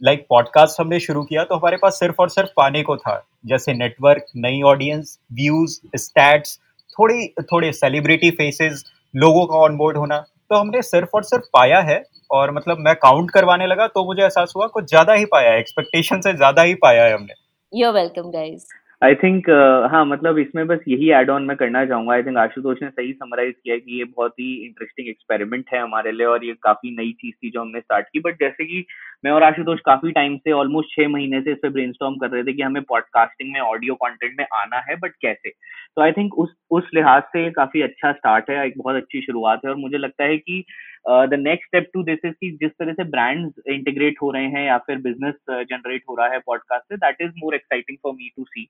लाइक 0.00 0.26
पॉडकास्ट 0.30 0.80
हमने 0.80 1.00
शुरू 1.00 1.22
किया 1.24 1.44
तो 1.44 1.56
हमारे 1.56 1.76
पास 1.76 1.98
सिर्फ़ 2.00 2.22
और 2.22 2.28
सिर्फ़ 2.30 2.50
पाने 2.56 2.82
को 2.82 2.96
था। 2.96 3.22
जैसे 3.46 3.72
नेटवर्क 3.74 4.26
नई 4.36 4.62
ऑडियंस 4.66 5.18
व्यूज़ 5.32 5.80
स्टैट्स 5.96 6.58
थोड़ी 6.96 7.26
थोड़े 7.42 7.72
सेलिब्रिटी 7.72 8.30
फेसेस 8.30 8.84
लोगों 9.14 9.46
का 9.46 9.56
ऑनबोर्ड 9.58 9.96
होना 9.96 10.18
तो 10.50 10.56
हमने 10.56 10.82
सिर्फ़ 10.82 11.10
और 11.14 11.22
सिर्फ़ 11.24 11.44
पाया 11.52 11.80
है 11.80 12.02
और 12.30 12.50
मतलब 12.50 12.78
मैं 12.78 12.94
काउंट 12.96 13.30
करवाने 13.30 13.66
लगा 13.66 13.86
तो 13.86 14.04
मुझे 14.04 14.22
एहसास 14.22 14.52
हुआ 14.56 14.66
कुछ 14.68 14.84
ज़्यादा 14.84 15.12
ही 15.12 15.24
पाया 15.26 15.50
है 15.50 15.58
एक्सपेक्टेशन 15.58 16.20
से 16.20 16.32
ज़्यादा 16.34 16.62
ही 16.62 16.74
पाया 16.82 17.04
है 17.04 17.14
हमने 17.14 17.40
You're 17.72 17.94
welcome 17.94 18.30
guys. 18.30 18.64
I 19.02 19.14
think 19.22 19.48
हाँ 19.92 20.04
मतलब 20.06 20.38
इसमें 20.38 20.66
बस 20.66 20.80
यही 20.88 21.08
एड 21.12 21.30
ऑन 21.30 21.42
मैं 21.44 21.56
करना 21.56 21.84
चाहूँगा। 21.86 22.12
आई 22.14 22.22
थिंक 22.22 22.36
आशुतोष 22.38 22.82
ने 22.82 22.88
सही 22.90 23.12
समराइज 23.12 23.54
किया 23.54 23.76
कि 23.76 23.98
ये 23.98 24.04
बहुत 24.06 24.32
ही 24.40 24.52
इंटरेस्टिंग 24.66 25.08
एक्सपेरिमेंट 25.08 25.64
है 25.74 25.80
हमारे 25.80 26.12
लिए 26.12 26.26
और 26.26 26.44
ये 26.44 26.52
काफ़ी 26.62 26.90
नई 26.96 27.10
चीज़ 27.20 27.34
थी 27.36 27.50
जो 27.50 27.60
हमने 27.60 27.80
स्टार्ट 27.80 28.06
की। 28.12 28.20
बट 28.20 28.38
जैसे 28.40 28.64
कि 28.64 28.84
मैं 29.24 29.30
और 29.32 29.42
आशुतोष 29.42 29.80
काफ़ी 29.86 30.10
टाइम 30.12 30.36
से 30.36 30.52
ऑलमोस्ट 30.52 30.94
छह 30.96 31.08
महीने 31.08 31.40
से 31.40 31.52
इस 31.52 31.58
पे 31.62 31.68
ब्रेनस्टॉर्म 31.70 32.16
कर 32.16 32.30
रहे 32.30 32.42
थे 32.44 32.52
कि 32.52 32.62
हमें 32.62 32.82
पॉडकास्टिंग 32.88 33.52
में 33.52 33.60
ऑडियो 33.60 33.94
कॉन्टेंट 33.96 34.34
में 34.38 34.44
आना 34.54 34.82
है 34.88 34.96
बट 34.98 35.12
कैसे? 35.22 35.50
तो 35.96 36.02
आई 36.02 36.12
थिंक 36.12 36.34
उस 36.38 36.54
उस 36.70 36.90
लिहाज 36.94 37.22
से 37.32 37.50
काफ़ी 37.52 37.82
अच्छा 37.82 38.12
स्टार्ट 38.12 38.50
है, 38.50 38.66
एक 38.66 38.74
बहुत 38.78 38.96
अच्छी 38.96 39.20
शुरुआत 39.22 39.60
है 39.64 39.70
और 39.70 39.76
मुझे 39.78 39.98
लगता 39.98 40.24
है 40.24 40.36
कि 40.38 40.64
the 41.08 41.34
next 41.38 41.66
step 41.66 41.88
to 41.94 42.02
this 42.02 42.18
is 42.24 42.32
कि 42.40 42.50
जिस 42.60 42.70
तरह 42.78 42.92
से 42.92 43.04
ब्रांड्स 43.10 43.62
इंटीग्रेट 43.68 44.18
हो 44.22 44.30
रहे 44.30 44.48
हैं 44.48 44.66
या 44.66 44.76
फिर 44.86 44.98
बिज़नेस 45.06 45.34
जनरेट 45.70 46.02
हो 46.10 46.14
रहा 46.14 46.26
है 46.32 46.38
पॉडकास्ट 46.46 46.84
से 46.88 46.96
that 46.96 47.22
is 47.22 47.32
more 47.38 47.54
exciting 47.54 47.98
for 48.02 48.12
me 48.12 48.28
to 48.36 48.44
see 48.44 48.64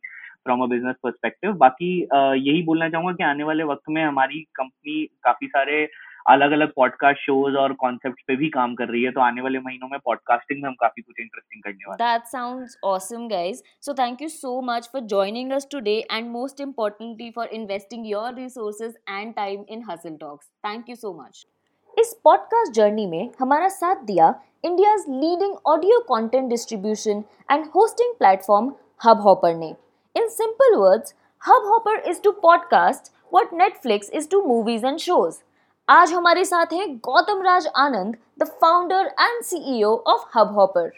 from 0.45 0.63
a 0.63 0.67
business 0.67 0.97
perspective 1.03 1.53
बाकी 1.65 1.91
uh, 2.07 2.35
यही 2.37 2.63
बोलना 2.63 2.89
चाहूँगा 2.89 3.13
कि 3.13 3.25
आने 3.25 3.45
वाले 3.45 3.65
वक्त 3.65 3.91
में 3.91 4.03
हमारी 4.05 4.41
कंपनी 4.55 5.05
काफ़ी 5.25 5.47
सारे 5.49 5.87
अलग 6.31 6.53
अलग 6.53 6.73
पॉडकास्ट 6.77 7.21
शोज़ 7.21 7.57
और 7.57 7.73
कॉन्सेप्ट 7.83 8.21
पे 8.27 8.37
भी 8.37 8.49
काम 8.49 8.75
कर 8.75 8.89
रही 8.89 9.03
है 9.03 9.11
तो 9.13 9.21
आने 9.21 9.43
वाले 9.43 9.59
महीनों 9.59 9.89
में 9.89 9.99
पॉडकास्टिंग 10.05 10.63
में 10.63 10.69
हम 10.69 10.75
काफ़ी 10.81 11.03
कुछ 11.03 11.21
इंटरेस्टिंग 11.21 11.63
करने 11.63 11.89
वाले 11.89 11.93
हैं 11.95 12.11
That 12.11 12.29
sounds 12.35 12.77
awesome, 12.91 13.27
guys. 13.33 13.63
So, 13.87 13.95
thank 14.03 14.23
you 14.27 14.29
so 14.35 14.53
much 14.69 14.91
for 14.93 15.03
joining 15.15 15.51
us 15.53 15.67
today 15.77 15.99
and 16.19 16.31
most 16.37 16.61
importantly, 16.61 17.33
for 17.33 17.47
investing 17.61 18.07
your 18.13 18.29
resources 18.37 18.95
and 19.17 19.37
time 19.37 19.67
in 19.69 19.83
Hustle 19.91 20.19
Talks. 20.19 20.55
Thank 20.63 20.95
you 20.95 20.97
so 20.97 21.13
much. 21.15 21.45
इस 21.99 22.13
podcast 22.25 22.73
journey 22.73 23.07
में 23.07 23.31
हमारा 23.41 23.69
साथ 23.69 23.97
दिया 23.97 24.35
India's 24.65 25.05
leading 25.09 25.55
audio 25.67 25.99
content 26.01 26.49
distribution 26.51 27.23
and 27.51 27.67
hosting 27.75 28.15
platform 28.15 28.73
Hub 29.05 29.21
Hopper 29.21 29.55
ने। 29.55 29.75
In 30.17 30.29
simple 30.29 30.77
words 30.77 31.15
Hub 31.43 31.67
Hopper 31.67 31.99
is 32.01 32.21
to 32.23 32.33
podcast 32.33 33.13
what 33.35 33.53
Netflix 33.53 34.11
is 34.11 34.29
to 34.29 34.43
movies 34.43 34.87
and 34.87 34.99
shows 34.99 35.39
आज 35.89 36.13
हमारे 36.13 36.45
साथ 36.45 36.73
हैं 36.73 36.97
Gautam 36.97 37.43
Raj 37.43 37.67
Anand 37.77 38.17
the 38.39 38.45
founder 38.61 39.07
and 39.21 39.43
CEO 39.45 39.97
of 40.07 40.39
Hub 40.39 40.55
Hopper 40.55 40.91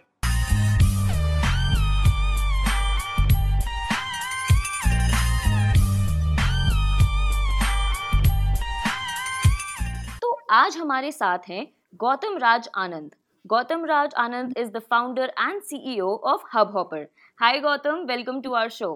आज 10.55 10.77
हमारे 10.77 11.11
साथ 11.13 11.49
हैं 11.49 11.67
Gautam 12.01 12.37
Raj 12.39 12.69
Anand 12.79 13.15
Gautam 13.47 13.85
Raj 13.85 14.15
Anand 14.25 14.59
is 14.59 14.71
the 14.73 14.79
founder 14.91 15.33
and 15.41 15.61
CEO 15.71 16.09
of 16.33 16.45
Hub 16.55 16.71
Hopper 16.77 17.07
hi 17.41 17.59
Gautam 17.61 18.05
welcome 18.11 18.41
to 18.43 18.53
our 18.55 18.69
show 18.79 18.93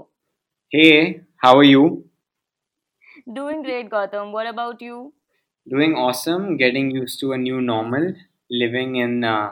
Hey, 0.73 0.95
how 1.45 1.53
are 1.59 1.67
you? 1.69 1.85
Doing 3.37 3.63
great 3.65 3.89
Gautam 3.91 4.31
what 4.33 4.47
about 4.47 4.83
you 4.83 5.05
Doing 5.67 5.95
awesome, 6.03 6.45
getting 6.61 6.91
used 6.99 7.23
to 7.23 7.33
a 7.37 7.39
new 7.45 7.61
normal. 7.71 8.13
living 8.51 8.97
in 8.97 9.25
uh, 9.25 9.51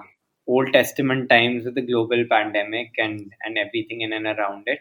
Old 0.49 0.73
Testament 0.73 1.29
times 1.29 1.65
with 1.65 1.75
the 1.75 1.83
global 1.83 2.25
pandemic 2.31 2.93
and, 2.99 3.33
and 3.43 3.59
everything 3.59 4.01
in 4.01 4.13
and 4.13 4.27
around 4.27 4.63
it. 4.67 4.81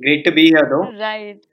Great 0.00 0.24
to 0.24 0.32
be 0.32 0.46
here, 0.46 0.66
though. 0.68 0.92
Right. 0.98 1.44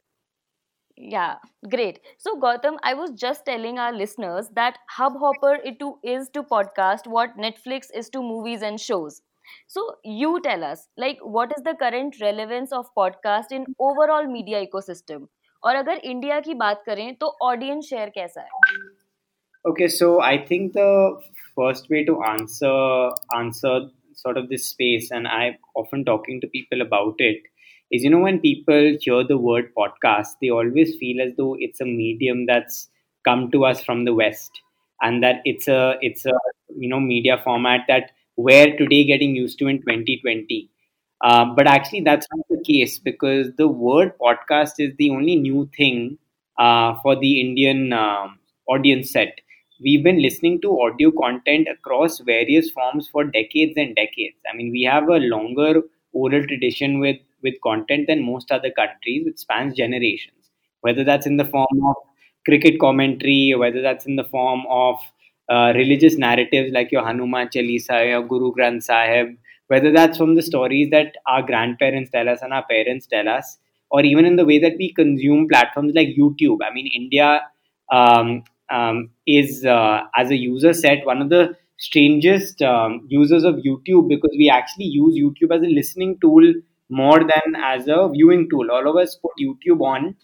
Yeah, 0.97 1.37
great. 1.71 2.01
So, 2.19 2.39
Gautam, 2.39 2.77
I 2.83 2.95
was 2.95 3.11
just 3.13 3.45
telling 3.47 3.79
our 3.79 3.93
listeners 3.93 4.49
that 4.55 4.79
Hubhopper 4.97 5.59
it 5.65 5.79
to, 5.81 5.99
is 6.03 6.29
to 6.31 6.43
podcast 6.43 7.07
what 7.07 7.37
Netflix 7.37 7.87
is 7.95 8.09
to 8.11 8.23
movies 8.23 8.63
and 8.63 8.81
shows. 8.81 9.23
So, 9.67 9.97
you 10.05 10.41
tell 10.43 10.63
us, 10.65 10.89
like, 10.97 11.19
what 11.23 11.53
is 11.57 11.63
the 11.65 11.75
current 11.75 12.21
relevance 12.21 12.73
of 12.73 12.87
podcast 12.97 13.53
in 13.53 13.67
overall 13.79 14.27
media 14.27 14.65
ecosystem? 14.67 15.29
और 15.65 15.77
अगर 15.77 15.99
India 16.13 16.39
की 16.41 16.55
बात 16.61 16.83
करें 16.87 17.15
तो 17.15 17.27
audience 17.43 17.85
share 17.89 18.09
कैसा 18.15 18.41
है 18.41 18.49
Okay, 19.65 19.87
so 19.89 20.21
I 20.21 20.39
think 20.47 20.73
the 20.73 20.87
first 21.59 21.89
way 21.91 22.05
to 22.05 22.15
answer 22.29 22.73
answer 23.37 23.75
sort 24.23 24.37
of 24.37 24.49
this 24.49 24.69
space, 24.69 25.11
and 25.11 25.29
I'm 25.29 25.55
often 25.83 26.05
talking 26.05 26.41
to 26.41 26.49
people 26.49 26.83
about 26.83 27.15
it, 27.19 27.45
is 27.92 28.04
you 28.04 28.10
know 28.10 28.20
when 28.20 28.40
people 28.40 28.98
hear 29.02 29.24
the 29.24 29.38
word 29.38 29.72
podcast, 29.78 30.36
they 30.42 30.50
always 30.50 30.96
feel 30.96 31.22
as 31.22 31.34
though 31.38 31.56
it's 31.60 31.82
a 31.82 31.86
medium 31.86 32.46
that's 32.46 32.90
come 33.26 33.52
to 33.52 33.66
us 33.66 33.84
from 33.84 34.06
the 34.06 34.14
West, 34.14 34.62
and 35.02 35.24
that 35.24 35.42
it's 35.46 35.68
a 35.68 35.98
it's 36.02 36.26
a 36.26 36.34
you 36.76 36.90
know 36.90 37.00
media 37.00 37.40
format 37.44 37.82
that 37.88 38.12
we're 38.36 38.76
today 38.78 39.04
getting 39.06 39.36
used 39.36 39.58
to 39.60 39.68
in 39.68 39.82
2020. 39.82 40.70
Uh, 41.24 41.46
but 41.56 41.66
actually, 41.68 42.02
that's 42.02 42.28
not 42.36 42.46
the 42.50 42.64
case 42.64 43.00
because 43.00 43.48
the 43.58 43.68
word 43.68 44.14
podcast 44.20 44.74
is 44.78 44.94
the 44.98 45.10
only 45.10 45.36
new 45.36 45.70
thing 45.76 46.18
uh, 46.60 46.94
for 47.02 47.16
the 47.16 47.42
Indian 47.42 47.92
um, 47.94 48.40
audience 48.68 49.12
set 49.12 49.40
we've 49.84 50.04
been 50.04 50.22
listening 50.22 50.60
to 50.62 50.80
audio 50.82 51.12
content 51.12 51.68
across 51.72 52.20
various 52.20 52.70
forms 52.72 53.08
for 53.08 53.24
decades 53.24 53.74
and 53.78 53.96
decades. 53.96 54.36
I 54.52 54.56
mean, 54.56 54.72
we 54.72 54.84
have 54.84 55.08
a 55.10 55.18
longer 55.18 55.82
oral 56.14 56.46
tradition 56.48 57.00
with, 57.00 57.18
with 57.44 57.56
content 57.64 58.08
than 58.08 58.24
most 58.24 58.52
other 58.52 58.72
countries, 58.72 59.26
which 59.26 59.38
spans 59.38 59.76
generations, 59.76 60.50
whether 60.82 61.04
that's 61.04 61.26
in 61.26 61.38
the 61.38 61.46
form 61.46 61.86
of 61.86 61.96
cricket 62.46 62.80
commentary, 62.80 63.54
whether 63.58 63.82
that's 63.82 64.06
in 64.06 64.16
the 64.16 64.24
form 64.24 64.64
of 64.70 64.96
uh, 65.50 65.74
religious 65.76 66.18
narratives 66.18 66.72
like 66.72 66.92
your 66.92 67.06
Hanuman 67.06 67.48
Chalisa, 67.50 68.08
your 68.10 68.24
Guru 68.24 68.54
Granth 68.54 68.84
Sahib, 68.84 69.36
whether 69.68 69.92
that's 69.92 70.18
from 70.18 70.36
the 70.36 70.42
stories 70.42 70.90
that 70.92 71.16
our 71.28 71.42
grandparents 71.42 72.10
tell 72.10 72.30
us 72.30 72.42
and 72.42 72.54
our 72.54 72.66
parents 72.66 73.08
tell 73.08 73.28
us, 73.28 73.58
or 73.92 74.04
even 74.04 74.26
in 74.26 74.36
the 74.36 74.46
way 74.46 74.60
that 74.60 74.74
we 74.78 74.94
consume 74.94 75.48
platforms 75.48 75.94
like 75.96 76.10
YouTube. 76.20 76.58
I 76.70 76.74
mean, 76.74 76.88
India 76.88 77.42
um, 77.92 78.44
um, 78.70 79.10
is 79.26 79.66
uh, 79.66 80.04
as 80.16 80.30
a 80.30 80.36
user 80.36 80.74
set 80.74 81.06
one 81.06 81.22
of 81.22 81.30
the 81.30 81.56
strangest 81.80 82.62
um, 82.62 83.06
users 83.08 83.44
of 83.44 83.56
YouTube 83.56 84.10
because 84.10 84.32
we 84.38 84.50
actually 84.50 84.86
use 84.86 85.16
YouTube 85.16 85.56
as 85.56 85.62
a 85.62 85.68
listening 85.68 86.18
tool 86.20 86.54
more 86.90 87.20
than 87.20 87.56
as 87.64 87.88
a 87.88 88.10
viewing 88.10 88.50
tool. 88.50 88.72
All 88.72 88.90
of 88.90 88.96
us 88.96 89.16
put 89.16 89.32
YouTube 89.40 89.82
on 89.82 90.16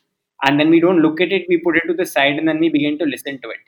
and 0.44 0.60
then 0.60 0.70
we 0.70 0.80
don't 0.80 1.02
look 1.02 1.22
at 1.22 1.32
it, 1.32 1.46
we 1.50 1.58
put 1.58 1.78
it 1.78 1.84
to 1.88 1.94
the 1.94 2.06
side 2.06 2.38
and 2.38 2.48
then 2.48 2.60
we 2.60 2.70
begin 2.70 2.98
to 3.00 3.06
listen 3.06 3.40
to 3.42 3.50
it. 3.50 3.60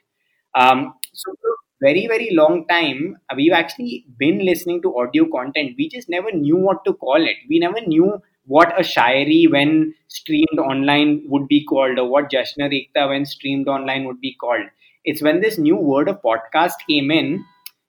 Um, 0.55 0.93
so, 1.13 1.33
very, 1.81 2.07
very 2.07 2.29
long 2.31 2.65
time, 2.67 3.17
we've 3.35 3.51
actually 3.51 4.05
been 4.17 4.45
listening 4.45 4.81
to 4.81 4.97
audio 4.97 5.25
content. 5.29 5.75
We 5.77 5.89
just 5.89 6.09
never 6.09 6.31
knew 6.31 6.55
what 6.55 6.85
to 6.85 6.93
call 6.93 7.21
it. 7.21 7.35
We 7.49 7.59
never 7.59 7.81
knew 7.81 8.21
what 8.45 8.79
a 8.79 8.83
Shairi 8.83 9.51
when 9.51 9.93
streamed 10.07 10.59
online 10.59 11.23
would 11.27 11.47
be 11.47 11.65
called 11.65 11.99
or 11.99 12.07
what 12.09 12.31
Jashna 12.31 12.71
Ekta 12.71 13.09
when 13.09 13.25
streamed 13.25 13.67
online 13.67 14.05
would 14.05 14.21
be 14.21 14.35
called. 14.35 14.65
It's 15.03 15.21
when 15.21 15.41
this 15.41 15.57
new 15.57 15.75
word 15.75 16.07
of 16.07 16.21
podcast 16.21 16.73
came 16.87 17.11
in, 17.11 17.43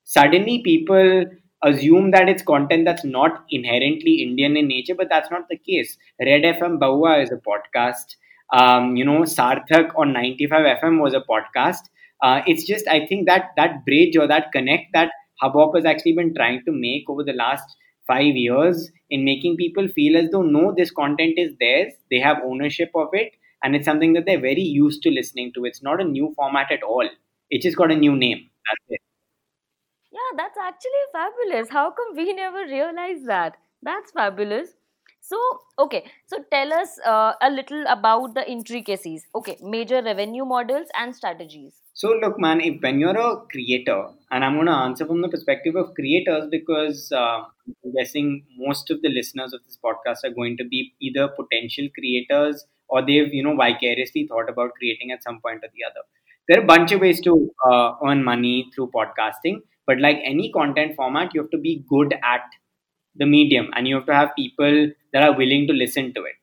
suddenly 0.04 0.62
people 0.62 1.24
assume 1.62 2.10
that 2.12 2.28
it's 2.28 2.42
content 2.42 2.84
that's 2.84 3.04
not 3.04 3.44
inherently 3.50 4.22
Indian 4.22 4.56
in 4.56 4.68
nature, 4.68 4.94
but 4.94 5.08
that's 5.08 5.30
not 5.30 5.48
the 5.48 5.56
case. 5.58 5.96
Red 6.20 6.42
FM 6.44 6.78
Baua 6.78 7.22
is 7.22 7.30
a 7.32 7.36
podcast. 7.36 8.16
Um, 8.52 8.96
you 8.96 9.04
know, 9.04 9.20
Sarthak 9.22 9.90
on 9.96 10.12
95 10.12 10.66
FM 10.66 11.00
was 11.00 11.14
a 11.14 11.20
podcast. 11.20 11.80
Uh, 12.22 12.40
it's 12.46 12.64
just, 12.64 12.86
I 12.88 13.06
think 13.06 13.26
that 13.26 13.50
that 13.56 13.84
bridge 13.84 14.16
or 14.16 14.26
that 14.28 14.52
connect 14.52 14.92
that 14.92 15.10
Hubhop 15.42 15.74
has 15.76 15.84
actually 15.84 16.14
been 16.14 16.34
trying 16.34 16.62
to 16.64 16.72
make 16.72 17.08
over 17.10 17.22
the 17.24 17.32
last 17.32 17.76
five 18.06 18.36
years 18.36 18.90
in 19.10 19.24
making 19.24 19.56
people 19.56 19.88
feel 19.88 20.16
as 20.16 20.30
though 20.30 20.42
no, 20.42 20.72
this 20.76 20.90
content 20.90 21.34
is 21.36 21.52
theirs, 21.60 21.92
they 22.10 22.20
have 22.20 22.38
ownership 22.44 22.90
of 22.94 23.08
it, 23.12 23.32
and 23.62 23.74
it's 23.76 23.84
something 23.84 24.12
that 24.14 24.24
they're 24.26 24.40
very 24.40 24.62
used 24.62 25.02
to 25.02 25.10
listening 25.10 25.52
to. 25.54 25.64
It's 25.64 25.82
not 25.82 26.00
a 26.00 26.04
new 26.04 26.32
format 26.36 26.70
at 26.72 26.82
all. 26.82 27.08
It 27.50 27.62
just 27.62 27.76
got 27.76 27.90
a 27.90 27.96
new 27.96 28.16
name. 28.16 28.48
That's 28.66 28.84
it. 28.88 29.00
Yeah, 30.16 30.30
that's 30.36 30.58
actually 30.58 31.04
fabulous. 31.12 31.68
How 31.70 31.90
come 31.90 32.16
we 32.16 32.32
never 32.32 32.64
realized 32.64 33.26
that? 33.26 33.56
That's 33.82 34.10
fabulous. 34.12 34.70
So, 35.20 35.38
okay, 35.78 36.04
so 36.26 36.38
tell 36.52 36.72
us 36.72 36.98
uh, 37.04 37.32
a 37.42 37.50
little 37.50 37.84
about 37.88 38.34
the 38.34 38.48
intricacies. 38.48 39.26
Okay, 39.34 39.58
major 39.60 40.00
revenue 40.02 40.44
models 40.44 40.86
and 40.98 41.14
strategies. 41.14 41.82
So, 41.94 42.10
look, 42.22 42.38
man, 42.38 42.60
if 42.60 42.80
when 42.80 43.00
you're 43.00 43.18
a 43.18 43.40
creator, 43.50 44.06
and 44.30 44.44
I'm 44.44 44.54
going 44.54 44.66
to 44.66 44.72
answer 44.72 45.04
from 45.06 45.22
the 45.22 45.28
perspective 45.28 45.74
of 45.76 45.94
creators 45.94 46.48
because 46.50 47.10
uh, 47.12 47.42
I'm 47.84 47.92
guessing 47.96 48.44
most 48.56 48.90
of 48.90 49.02
the 49.02 49.08
listeners 49.10 49.52
of 49.52 49.60
this 49.64 49.78
podcast 49.84 50.24
are 50.24 50.34
going 50.34 50.56
to 50.58 50.64
be 50.64 50.94
either 51.00 51.28
potential 51.28 51.88
creators 51.98 52.64
or 52.88 53.04
they've, 53.04 53.34
you 53.34 53.42
know, 53.42 53.56
vicariously 53.56 54.26
thought 54.28 54.48
about 54.48 54.70
creating 54.78 55.10
at 55.10 55.24
some 55.24 55.40
point 55.40 55.64
or 55.64 55.70
the 55.74 55.84
other. 55.90 56.04
There 56.48 56.60
are 56.60 56.62
a 56.64 56.66
bunch 56.66 56.92
of 56.92 57.00
ways 57.00 57.20
to 57.22 57.50
uh, 57.68 57.94
earn 58.06 58.22
money 58.22 58.70
through 58.74 58.92
podcasting, 58.94 59.62
but 59.86 60.00
like 60.00 60.18
any 60.24 60.50
content 60.52 60.96
format, 60.96 61.34
you 61.34 61.42
have 61.42 61.50
to 61.50 61.58
be 61.58 61.84
good 61.88 62.14
at 62.22 62.42
the 63.14 63.26
medium 63.26 63.70
and 63.74 63.88
you 63.88 63.94
have 63.94 64.06
to 64.06 64.14
have 64.14 64.36
people 64.36 64.90
that 65.12 65.22
are 65.22 65.36
willing 65.36 65.66
to 65.66 65.72
listen 65.72 66.12
to 66.14 66.22
it. 66.24 66.34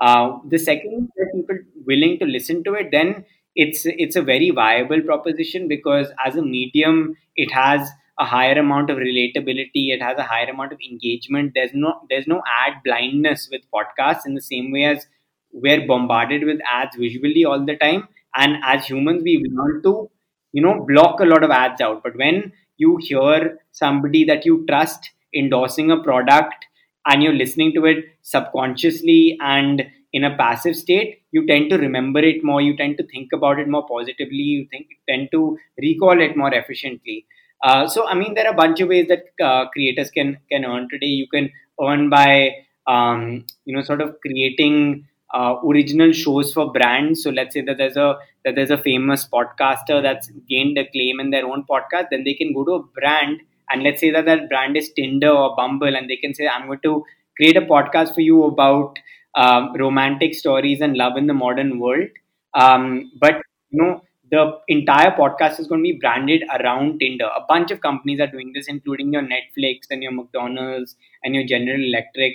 Uh, 0.00 0.38
the 0.48 0.58
second, 0.58 1.10
people 1.34 1.58
willing 1.86 2.18
to 2.18 2.24
listen 2.24 2.64
to 2.64 2.74
it, 2.74 2.90
then 2.90 3.24
it's 3.54 3.82
it's 3.84 4.16
a 4.16 4.22
very 4.22 4.50
viable 4.50 5.00
proposition 5.02 5.68
because 5.68 6.08
as 6.24 6.36
a 6.36 6.42
medium, 6.42 7.14
it 7.36 7.52
has 7.52 7.90
a 8.18 8.24
higher 8.24 8.58
amount 8.58 8.90
of 8.90 8.98
relatability. 8.98 9.90
It 9.96 10.02
has 10.02 10.18
a 10.18 10.22
higher 10.22 10.48
amount 10.50 10.72
of 10.72 10.78
engagement. 10.80 11.52
There's 11.54 11.72
no 11.74 12.00
there's 12.08 12.26
no 12.26 12.42
ad 12.46 12.74
blindness 12.84 13.48
with 13.50 13.62
podcasts 13.72 14.26
in 14.26 14.34
the 14.34 14.40
same 14.40 14.72
way 14.72 14.84
as 14.84 15.06
we're 15.52 15.86
bombarded 15.86 16.44
with 16.44 16.60
ads 16.68 16.96
visually 16.96 17.44
all 17.44 17.64
the 17.64 17.76
time. 17.76 18.08
And 18.34 18.56
as 18.64 18.86
humans, 18.86 19.22
we 19.22 19.44
learn 19.50 19.82
to 19.82 20.10
you 20.52 20.62
know 20.62 20.84
block 20.88 21.20
a 21.20 21.24
lot 21.24 21.44
of 21.44 21.50
ads 21.50 21.80
out. 21.80 22.02
But 22.02 22.16
when 22.16 22.52
you 22.76 22.98
hear 23.00 23.58
somebody 23.70 24.24
that 24.24 24.44
you 24.44 24.64
trust 24.68 25.10
endorsing 25.34 25.90
a 25.90 26.02
product 26.02 26.66
and 27.06 27.22
you're 27.22 27.32
listening 27.32 27.72
to 27.74 27.84
it 27.86 28.04
subconsciously 28.22 29.36
and 29.40 29.82
in 30.12 30.24
a 30.24 30.36
passive 30.36 30.76
state, 30.76 31.22
you 31.30 31.46
tend 31.46 31.70
to 31.70 31.78
remember 31.78 32.20
it 32.20 32.44
more, 32.44 32.60
you 32.60 32.76
tend 32.76 32.98
to 32.98 33.06
think 33.06 33.30
about 33.32 33.58
it 33.58 33.68
more 33.68 33.86
positively, 33.86 34.36
you 34.36 34.66
think 34.70 34.86
tend 35.08 35.28
to 35.32 35.58
recall 35.80 36.20
it 36.20 36.36
more 36.36 36.52
efficiently. 36.52 37.26
Uh, 37.62 37.86
so, 37.86 38.06
I 38.06 38.14
mean, 38.14 38.34
there 38.34 38.46
are 38.46 38.52
a 38.52 38.56
bunch 38.56 38.80
of 38.80 38.88
ways 38.88 39.08
that 39.08 39.24
uh, 39.42 39.68
creators 39.70 40.10
can 40.10 40.38
can 40.50 40.64
earn 40.64 40.88
today. 40.90 41.06
You 41.06 41.28
can 41.28 41.50
earn 41.80 42.10
by 42.10 42.50
um, 42.86 43.44
you 43.64 43.74
know 43.74 43.82
sort 43.82 44.00
of 44.00 44.16
creating 44.20 45.06
uh, 45.34 45.56
original 45.64 46.12
shows 46.12 46.52
for 46.52 46.72
brands. 46.72 47.22
So, 47.22 47.30
let's 47.30 47.54
say 47.54 47.62
that 47.62 47.78
there's 47.78 47.96
a 47.96 48.16
that 48.44 48.54
there's 48.54 48.70
a 48.70 48.78
famous 48.78 49.26
podcaster 49.26 50.02
that's 50.02 50.30
gained 50.48 50.78
acclaim 50.78 51.20
in 51.20 51.30
their 51.30 51.46
own 51.46 51.64
podcast, 51.70 52.06
then 52.10 52.24
they 52.24 52.34
can 52.34 52.52
go 52.52 52.64
to 52.64 52.72
a 52.72 52.82
brand 52.82 53.40
and 53.70 53.82
let's 53.82 54.00
say 54.00 54.10
that 54.10 54.26
that 54.26 54.48
brand 54.48 54.76
is 54.76 54.92
Tinder 54.92 55.30
or 55.30 55.56
Bumble, 55.56 55.96
and 55.96 56.08
they 56.08 56.16
can 56.16 56.34
say, 56.34 56.46
I'm 56.46 56.66
going 56.66 56.80
to 56.82 57.04
create 57.36 57.56
a 57.56 57.62
podcast 57.62 58.14
for 58.14 58.20
you 58.20 58.44
about 58.44 58.98
um, 59.34 59.72
romantic 59.78 60.34
stories 60.34 60.80
and 60.80 60.96
love 60.96 61.16
in 61.16 61.26
the 61.26 61.34
modern 61.34 61.78
world. 61.78 62.08
Um, 62.54 63.10
but 63.18 63.36
you 63.70 63.82
know, 63.82 64.02
the 64.30 64.58
entire 64.68 65.10
podcast 65.10 65.58
is 65.58 65.66
going 65.66 65.80
to 65.80 65.90
be 65.92 65.98
branded 65.98 66.42
around 66.60 66.98
Tinder. 67.00 67.24
A 67.24 67.44
bunch 67.48 67.70
of 67.70 67.80
companies 67.80 68.20
are 68.20 68.26
doing 68.26 68.52
this, 68.54 68.66
including 68.68 69.12
your 69.12 69.22
Netflix 69.22 69.86
and 69.90 70.02
your 70.02 70.12
McDonald's 70.12 70.96
and 71.24 71.34
your 71.34 71.44
General 71.44 71.82
Electric. 71.82 72.34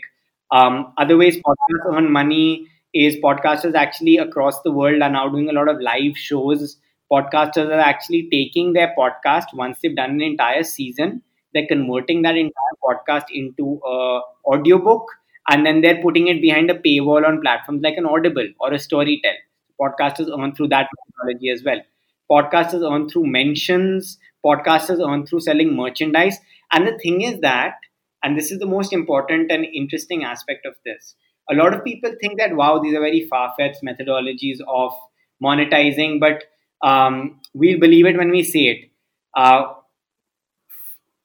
Um, 0.52 0.94
other 0.98 1.18
ways 1.18 1.38
podcasts 1.38 1.94
earn 1.94 2.12
money 2.12 2.68
is 3.06 3.16
podcasters 3.18 3.76
actually 3.76 4.18
across 4.18 4.62
the 4.64 4.72
world 4.72 5.02
are 5.02 5.10
now 5.10 5.28
doing 5.30 5.50
a 5.50 5.54
lot 5.54 5.70
of 5.70 5.80
live 5.82 6.18
shows. 6.18 6.78
Podcasters 7.12 7.68
are 7.68 7.80
actually 7.80 8.28
taking 8.32 8.74
their 8.74 8.94
podcast 8.98 9.46
once 9.54 9.78
they've 9.82 9.96
done 9.96 10.12
an 10.12 10.22
entire 10.22 10.64
season. 10.64 11.22
They're 11.54 11.68
converting 11.68 12.22
that 12.24 12.36
entire 12.36 12.76
podcast 12.84 13.26
into 13.32 13.80
a 13.86 14.22
audiobook 14.46 15.06
and 15.50 15.66
then 15.66 15.82
they're 15.82 16.02
putting 16.02 16.28
it 16.28 16.42
behind 16.42 16.70
a 16.70 16.80
paywall 16.80 17.26
on 17.26 17.42
platforms 17.42 17.82
like 17.82 17.98
an 17.98 18.06
Audible 18.06 18.48
or 18.60 18.74
a 18.74 18.78
Storytel. 18.78 19.38
Podcasters 19.80 20.30
earn 20.38 20.56
through 20.56 20.70
that 20.70 20.88
technology 20.96 21.50
as 21.50 21.64
well. 21.64 21.80
Podcasters 22.30 22.90
earn 22.92 23.08
through 23.10 23.28
mentions. 23.28 24.18
Podcasters 24.46 25.00
earn 25.08 25.26
through 25.26 25.40
selling 25.42 25.76
merchandise. 25.76 26.38
And 26.72 26.88
the 26.88 26.98
thing 26.98 27.22
is 27.22 27.40
that, 27.42 27.76
and 28.24 28.38
this 28.38 28.52
is 28.52 28.60
the 28.60 28.66
most 28.66 28.92
important 28.92 29.52
and 29.52 29.66
interesting 29.66 30.24
aspect 30.24 30.66
of 30.66 30.74
this, 30.86 31.16
a 31.50 31.56
lot 31.56 31.74
of 31.74 31.84
people 31.84 32.12
think 32.20 32.38
that, 32.40 32.56
wow, 32.56 32.80
these 32.80 32.94
are 32.96 33.02
very 33.02 33.28
far 33.28 33.54
fetched 33.58 33.84
methodologies 33.84 34.60
of 34.68 34.92
monetizing, 35.44 36.20
but 36.20 36.44
um, 36.88 37.40
we'll 37.54 37.80
believe 37.80 38.06
it 38.06 38.18
when 38.18 38.30
we 38.30 38.44
see 38.44 38.68
it. 38.70 38.90
Uh, 39.36 39.74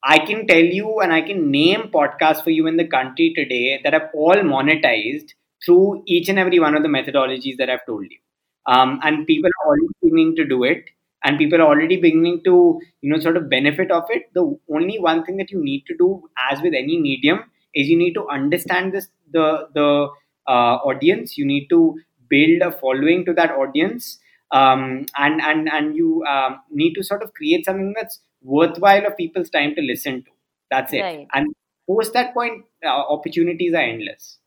I 0.03 0.19
can 0.19 0.47
tell 0.47 0.63
you 0.63 0.99
and 0.99 1.13
I 1.13 1.21
can 1.21 1.49
name 1.49 1.89
podcasts 1.93 2.43
for 2.43 2.49
you 2.49 2.67
in 2.67 2.77
the 2.77 2.87
country 2.87 3.33
today 3.35 3.79
that 3.83 3.93
have 3.93 4.09
all 4.13 4.35
monetized 4.35 5.29
through 5.65 6.03
each 6.07 6.27
and 6.27 6.37
every 6.37 6.59
one 6.59 6.75
of 6.75 6.83
the 6.83 6.89
methodologies 6.89 7.57
that 7.57 7.69
I've 7.69 7.85
told 7.85 8.03
you. 8.09 8.17
Um, 8.65 8.99
and 9.03 9.25
people 9.25 9.49
are 9.49 9.69
already 9.69 9.87
beginning 10.01 10.35
to 10.37 10.45
do 10.45 10.63
it 10.63 10.85
and 11.23 11.37
people 11.37 11.61
are 11.61 11.67
already 11.67 11.97
beginning 11.97 12.41
to 12.43 12.79
you 13.01 13.09
know 13.09 13.19
sort 13.19 13.37
of 13.37 13.49
benefit 13.49 13.91
of 13.91 14.03
it 14.09 14.23
the 14.33 14.57
only 14.73 14.99
one 14.99 15.23
thing 15.23 15.37
that 15.37 15.51
you 15.51 15.63
need 15.63 15.83
to 15.87 15.95
do 15.97 16.29
as 16.51 16.61
with 16.61 16.73
any 16.73 16.99
medium 16.99 17.39
is 17.73 17.87
you 17.87 17.97
need 17.97 18.13
to 18.13 18.27
understand 18.27 18.93
this 18.93 19.07
the 19.33 19.67
the 19.73 20.09
uh, 20.47 20.75
audience 20.91 21.37
you 21.37 21.45
need 21.45 21.67
to 21.69 21.99
build 22.29 22.61
a 22.61 22.71
following 22.71 23.25
to 23.25 23.33
that 23.33 23.51
audience 23.51 24.19
um, 24.51 25.05
and 25.17 25.41
and 25.41 25.69
and 25.69 25.95
you 25.95 26.23
um, 26.25 26.59
need 26.71 26.93
to 26.93 27.03
sort 27.03 27.23
of 27.23 27.33
create 27.33 27.65
something 27.65 27.93
that's 27.95 28.19
worthwhile 28.41 29.05
of 29.05 29.17
people's 29.17 29.49
time 29.49 29.75
to 29.75 29.81
listen 29.81 30.23
to 30.23 30.31
that's 30.71 30.93
it 30.93 31.07
Right. 31.07 31.27
and 31.33 31.53
post 31.89 32.13
that 32.13 32.33
point 32.33 32.65
uh, 32.85 32.89
opportunities 33.17 33.73
are 33.73 33.87
endless 33.95 34.37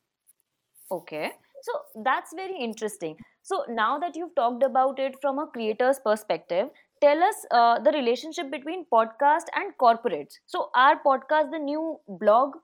Okay. 0.91 1.33
So 1.63 2.03
that's 2.05 2.33
very 2.35 2.57
interesting. 2.59 3.17
So 3.43 3.65
now 3.69 3.99
that 3.99 4.17
you've 4.17 4.35
talked 4.35 4.63
about 4.63 4.99
it 4.99 5.17
from 5.21 5.39
a 5.39 5.47
creator's 5.47 5.99
perspective, 6.05 6.69
tell 7.01 7.23
us 7.23 7.35
uh, 7.51 7.79
the 7.81 7.91
relationship 7.91 8.51
between 8.51 8.85
podcast 8.93 9.47
and 9.55 9.73
corporates. 9.81 10.35
So 10.47 10.71
are 10.75 11.01
podcast 11.05 11.51
the 11.51 11.59
new 11.59 11.99
blog? 12.09 12.57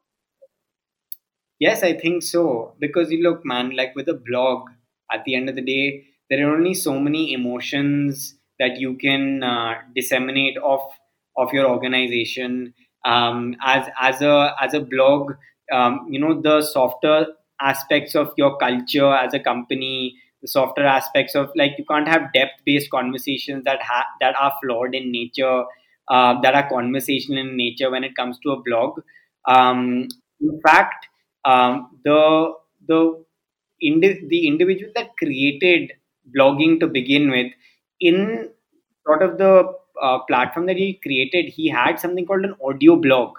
Yes, 1.64 1.82
I 1.82 1.92
think 1.94 2.22
so. 2.22 2.74
Because 2.78 3.10
you 3.10 3.22
look, 3.22 3.44
man, 3.44 3.76
like 3.76 3.94
with 3.94 4.08
a 4.08 4.14
blog, 4.14 4.68
at 5.12 5.24
the 5.24 5.34
end 5.34 5.48
of 5.48 5.54
the 5.56 5.62
day, 5.62 6.04
there 6.30 6.48
are 6.48 6.54
only 6.56 6.74
so 6.74 6.98
many 6.98 7.32
emotions 7.32 8.34
that 8.58 8.78
you 8.80 8.96
can 8.96 9.42
uh, 9.42 9.74
disseminate 9.94 10.56
of 10.58 10.80
of 11.36 11.52
your 11.52 11.66
organization. 11.66 12.74
Um, 13.04 13.56
as 13.62 13.86
as 14.00 14.22
a 14.22 14.54
as 14.60 14.74
a 14.74 14.80
blog, 14.80 15.32
um, 15.72 16.06
you 16.10 16.18
know 16.20 16.40
the 16.40 16.62
softer 16.62 17.26
aspects 17.60 18.14
of 18.14 18.32
your 18.36 18.56
culture 18.58 19.12
as 19.14 19.34
a 19.34 19.40
company, 19.40 20.16
the 20.40 20.48
softer 20.48 20.84
aspects 20.84 21.34
of 21.34 21.50
like 21.54 21.72
you 21.78 21.84
can't 21.84 22.08
have 22.08 22.32
depth 22.32 22.62
based 22.64 22.90
conversations 22.90 23.64
that 23.64 23.82
ha- 23.82 24.06
that 24.20 24.34
are 24.40 24.52
flawed 24.62 24.94
in 24.94 25.12
nature, 25.12 25.64
uh, 26.08 26.40
that 26.40 26.54
are 26.54 26.68
conversational 26.68 27.38
in 27.38 27.56
nature 27.56 27.90
when 27.90 28.04
it 28.04 28.16
comes 28.16 28.38
to 28.40 28.50
a 28.52 28.62
blog. 28.62 29.00
Um, 29.46 30.08
in 30.40 30.60
fact, 30.66 31.08
um, 31.44 31.98
the 32.04 32.54
the 32.88 33.24
indi- 33.80 34.26
the 34.28 34.46
individual 34.46 34.92
that 34.96 35.16
created 35.18 35.92
blogging 36.36 36.78
to 36.80 36.86
begin 36.86 37.30
with 37.30 37.52
in 38.00 38.50
sort 39.06 39.22
of 39.22 39.38
the 39.38 39.72
uh, 40.00 40.18
platform 40.20 40.66
that 40.66 40.76
he 40.76 40.94
created 41.02 41.46
he 41.48 41.68
had 41.68 41.98
something 41.98 42.26
called 42.26 42.44
an 42.44 42.54
audio 42.64 42.96
blog. 42.96 43.36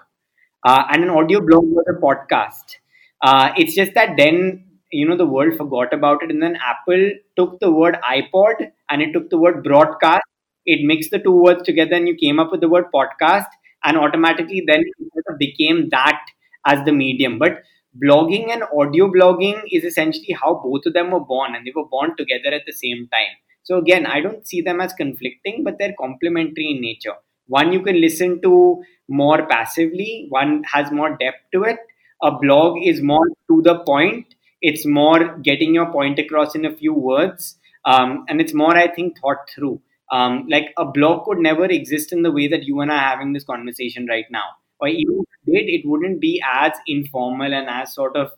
Uh, 0.64 0.84
and 0.90 1.04
an 1.04 1.10
audio 1.10 1.40
blog 1.40 1.64
was 1.66 1.84
a 1.88 2.00
podcast. 2.00 2.76
Uh, 3.22 3.52
it's 3.56 3.74
just 3.74 3.94
that 3.94 4.16
then 4.16 4.64
you 4.90 5.06
know 5.06 5.16
the 5.16 5.26
world 5.26 5.54
forgot 5.56 5.92
about 5.92 6.22
it 6.22 6.30
and 6.30 6.42
then 6.42 6.56
apple 6.64 7.10
took 7.36 7.58
the 7.60 7.70
word 7.70 7.96
ipod 8.16 8.70
and 8.90 9.02
it 9.02 9.12
took 9.12 9.28
the 9.30 9.38
word 9.38 9.62
broadcast. 9.64 10.22
It 10.66 10.84
mixed 10.84 11.10
the 11.10 11.18
two 11.18 11.32
words 11.32 11.62
together 11.62 11.94
and 11.94 12.08
you 12.08 12.14
came 12.16 12.40
up 12.40 12.50
with 12.52 12.60
the 12.60 12.68
word 12.68 12.86
podcast 12.94 13.46
and 13.84 13.96
automatically 13.98 14.62
then 14.66 14.80
it 14.82 15.38
became 15.38 15.88
that 15.90 16.20
as 16.66 16.84
the 16.86 16.92
medium. 16.92 17.38
But 17.38 17.62
blogging 18.02 18.50
and 18.50 18.62
audio 18.76 19.08
blogging 19.08 19.62
is 19.70 19.84
essentially 19.84 20.36
how 20.40 20.54
both 20.64 20.86
of 20.86 20.92
them 20.94 21.10
were 21.10 21.20
born 21.20 21.54
and 21.54 21.66
they 21.66 21.72
were 21.74 21.86
born 21.86 22.16
together 22.16 22.54
at 22.54 22.62
the 22.66 22.72
same 22.72 23.08
time. 23.12 23.34
So 23.62 23.78
again 23.78 24.06
i 24.06 24.20
don't 24.20 24.46
see 24.46 24.60
them 24.60 24.80
as 24.80 24.92
conflicting 24.92 25.64
but 25.64 25.78
they're 25.78 25.94
complementary 25.98 26.70
in 26.70 26.80
nature. 26.80 27.14
One 27.46 27.72
you 27.72 27.82
can 27.82 28.00
listen 28.00 28.40
to 28.42 28.82
more 29.08 29.46
passively. 29.46 30.26
One 30.30 30.64
has 30.72 30.90
more 30.90 31.16
depth 31.16 31.42
to 31.52 31.64
it. 31.64 31.78
A 32.22 32.30
blog 32.32 32.78
is 32.82 33.02
more 33.02 33.26
to 33.48 33.62
the 33.62 33.78
point. 33.80 34.34
It's 34.62 34.86
more 34.86 35.38
getting 35.38 35.74
your 35.74 35.90
point 35.92 36.18
across 36.18 36.54
in 36.54 36.64
a 36.64 36.74
few 36.74 36.94
words 36.94 37.58
um, 37.84 38.24
and 38.28 38.40
it's 38.40 38.54
more 38.54 38.76
i 38.76 38.88
think 38.88 39.18
thought 39.20 39.48
through. 39.54 39.80
Um, 40.12 40.46
like 40.48 40.72
a 40.78 40.84
blog 40.84 41.24
could 41.24 41.38
never 41.38 41.64
exist 41.64 42.12
in 42.12 42.22
the 42.22 42.30
way 42.30 42.46
that 42.48 42.64
you 42.64 42.80
and 42.80 42.92
i 42.92 42.96
are 42.96 43.08
having 43.10 43.32
this 43.32 43.44
conversation 43.44 44.06
right 44.06 44.26
now 44.30 44.48
or 44.84 44.88
even 44.88 45.24
did 45.46 45.70
it 45.76 45.86
wouldn't 45.92 46.20
be 46.20 46.32
as 46.52 46.72
informal 46.96 47.52
and 47.60 47.68
as 47.68 47.94
sort 47.94 48.16
of 48.16 48.30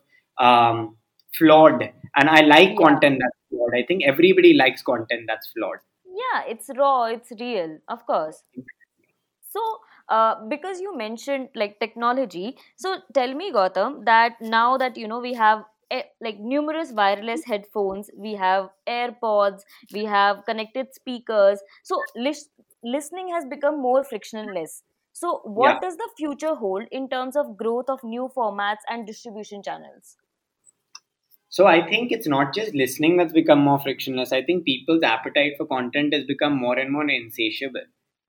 um, 0.47 0.97
flawed 1.37 1.81
and 2.15 2.29
i 2.29 2.41
like 2.41 2.75
Yeah. 2.75 2.85
content 2.85 3.19
that's 3.23 3.39
flawed 3.49 3.75
i 3.81 3.83
think 3.91 4.03
everybody 4.13 4.53
likes 4.63 4.81
content 4.93 5.23
that's 5.33 5.51
flawed 5.57 5.79
Yeah, 6.19 6.43
it's 6.51 6.69
raw, 6.77 7.05
it's 7.05 7.31
real, 7.39 7.71
of 7.87 8.05
course. 8.07 8.43
So, 9.49 9.79
uh, 10.09 10.35
because 10.49 10.79
you 10.79 10.95
mentioned 10.97 11.49
like 11.55 11.79
technology, 11.79 12.57
so 12.75 12.97
tell 13.13 13.33
me, 13.33 13.51
Gautam, 13.51 14.05
that 14.05 14.33
now 14.41 14.77
that 14.77 14.97
you 14.97 15.07
know 15.07 15.19
we 15.19 15.33
have 15.33 15.63
eh, 15.91 16.03
like 16.21 16.39
numerous 16.39 16.91
wireless 16.91 17.43
headphones, 17.45 18.09
we 18.15 18.33
have 18.35 18.69
AirPods, 18.87 19.61
we 19.91 20.05
have 20.05 20.45
connected 20.45 20.93
speakers. 20.93 21.59
So, 21.83 22.03
lis- 22.15 22.49
listening 22.83 23.29
has 23.29 23.45
become 23.45 23.81
more 23.81 24.03
frictionless. 24.03 24.83
So, 25.19 25.41
yeah 25.57 25.79
what 25.79 25.81
does 25.81 25.97
the 25.97 26.07
future 26.15 26.53
hold 26.53 26.87
in 26.91 27.09
terms 27.09 27.35
of 27.35 27.57
growth 27.57 27.89
of 27.89 28.03
new 28.03 28.29
formats 28.37 28.85
and 28.87 29.07
distribution 29.07 29.63
channels? 29.63 30.15
So 31.49 31.65
I 31.65 31.87
think 31.89 32.11
it's 32.11 32.27
not 32.27 32.53
just 32.53 32.75
listening 32.75 33.17
that's 33.17 33.33
become 33.33 33.59
more 33.59 33.79
frictionless. 33.79 34.31
I 34.31 34.43
think 34.43 34.65
people's 34.65 35.03
appetite 35.03 35.53
for 35.57 35.65
content 35.65 36.13
has 36.13 36.25
become 36.25 36.55
more 36.55 36.77
and 36.77 36.91
more 36.91 37.09
insatiable. 37.09 37.85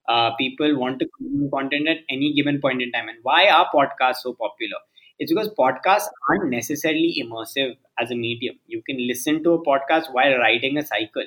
Uh, 0.08 0.34
people 0.36 0.78
want 0.78 0.98
to 1.00 1.08
consume 1.18 1.50
content 1.50 1.88
at 1.88 1.98
any 2.08 2.32
given 2.34 2.60
point 2.60 2.80
in 2.80 2.90
time. 2.92 3.08
And 3.08 3.18
why 3.22 3.48
are 3.48 3.68
podcasts 3.74 4.22
so 4.22 4.32
popular? 4.32 4.78
It's 5.18 5.32
because 5.32 5.50
podcasts 5.58 6.08
aren't 6.30 6.50
necessarily 6.50 7.22
immersive 7.22 7.76
as 8.00 8.10
a 8.10 8.14
medium. 8.14 8.56
You 8.66 8.82
can 8.86 9.06
listen 9.06 9.42
to 9.42 9.52
a 9.54 9.64
podcast 9.64 10.12
while 10.12 10.38
riding 10.38 10.78
a 10.78 10.86
cycle. 10.86 11.26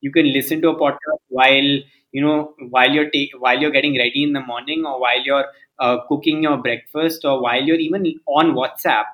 You 0.00 0.10
can 0.10 0.32
listen 0.32 0.62
to 0.62 0.70
a 0.70 0.78
podcast 0.78 1.20
while 1.28 1.80
you 2.12 2.22
know 2.22 2.54
while 2.70 2.90
you're 2.90 3.10
ta- 3.10 3.38
while 3.38 3.58
you're 3.60 3.70
getting 3.70 3.96
ready 3.98 4.22
in 4.22 4.32
the 4.32 4.40
morning, 4.40 4.84
or 4.86 5.00
while 5.00 5.22
you're 5.24 5.46
uh, 5.78 5.98
cooking 6.08 6.42
your 6.42 6.56
breakfast, 6.58 7.24
or 7.24 7.40
while 7.42 7.62
you're 7.62 7.76
even 7.88 8.06
on 8.26 8.54
WhatsApp. 8.54 9.04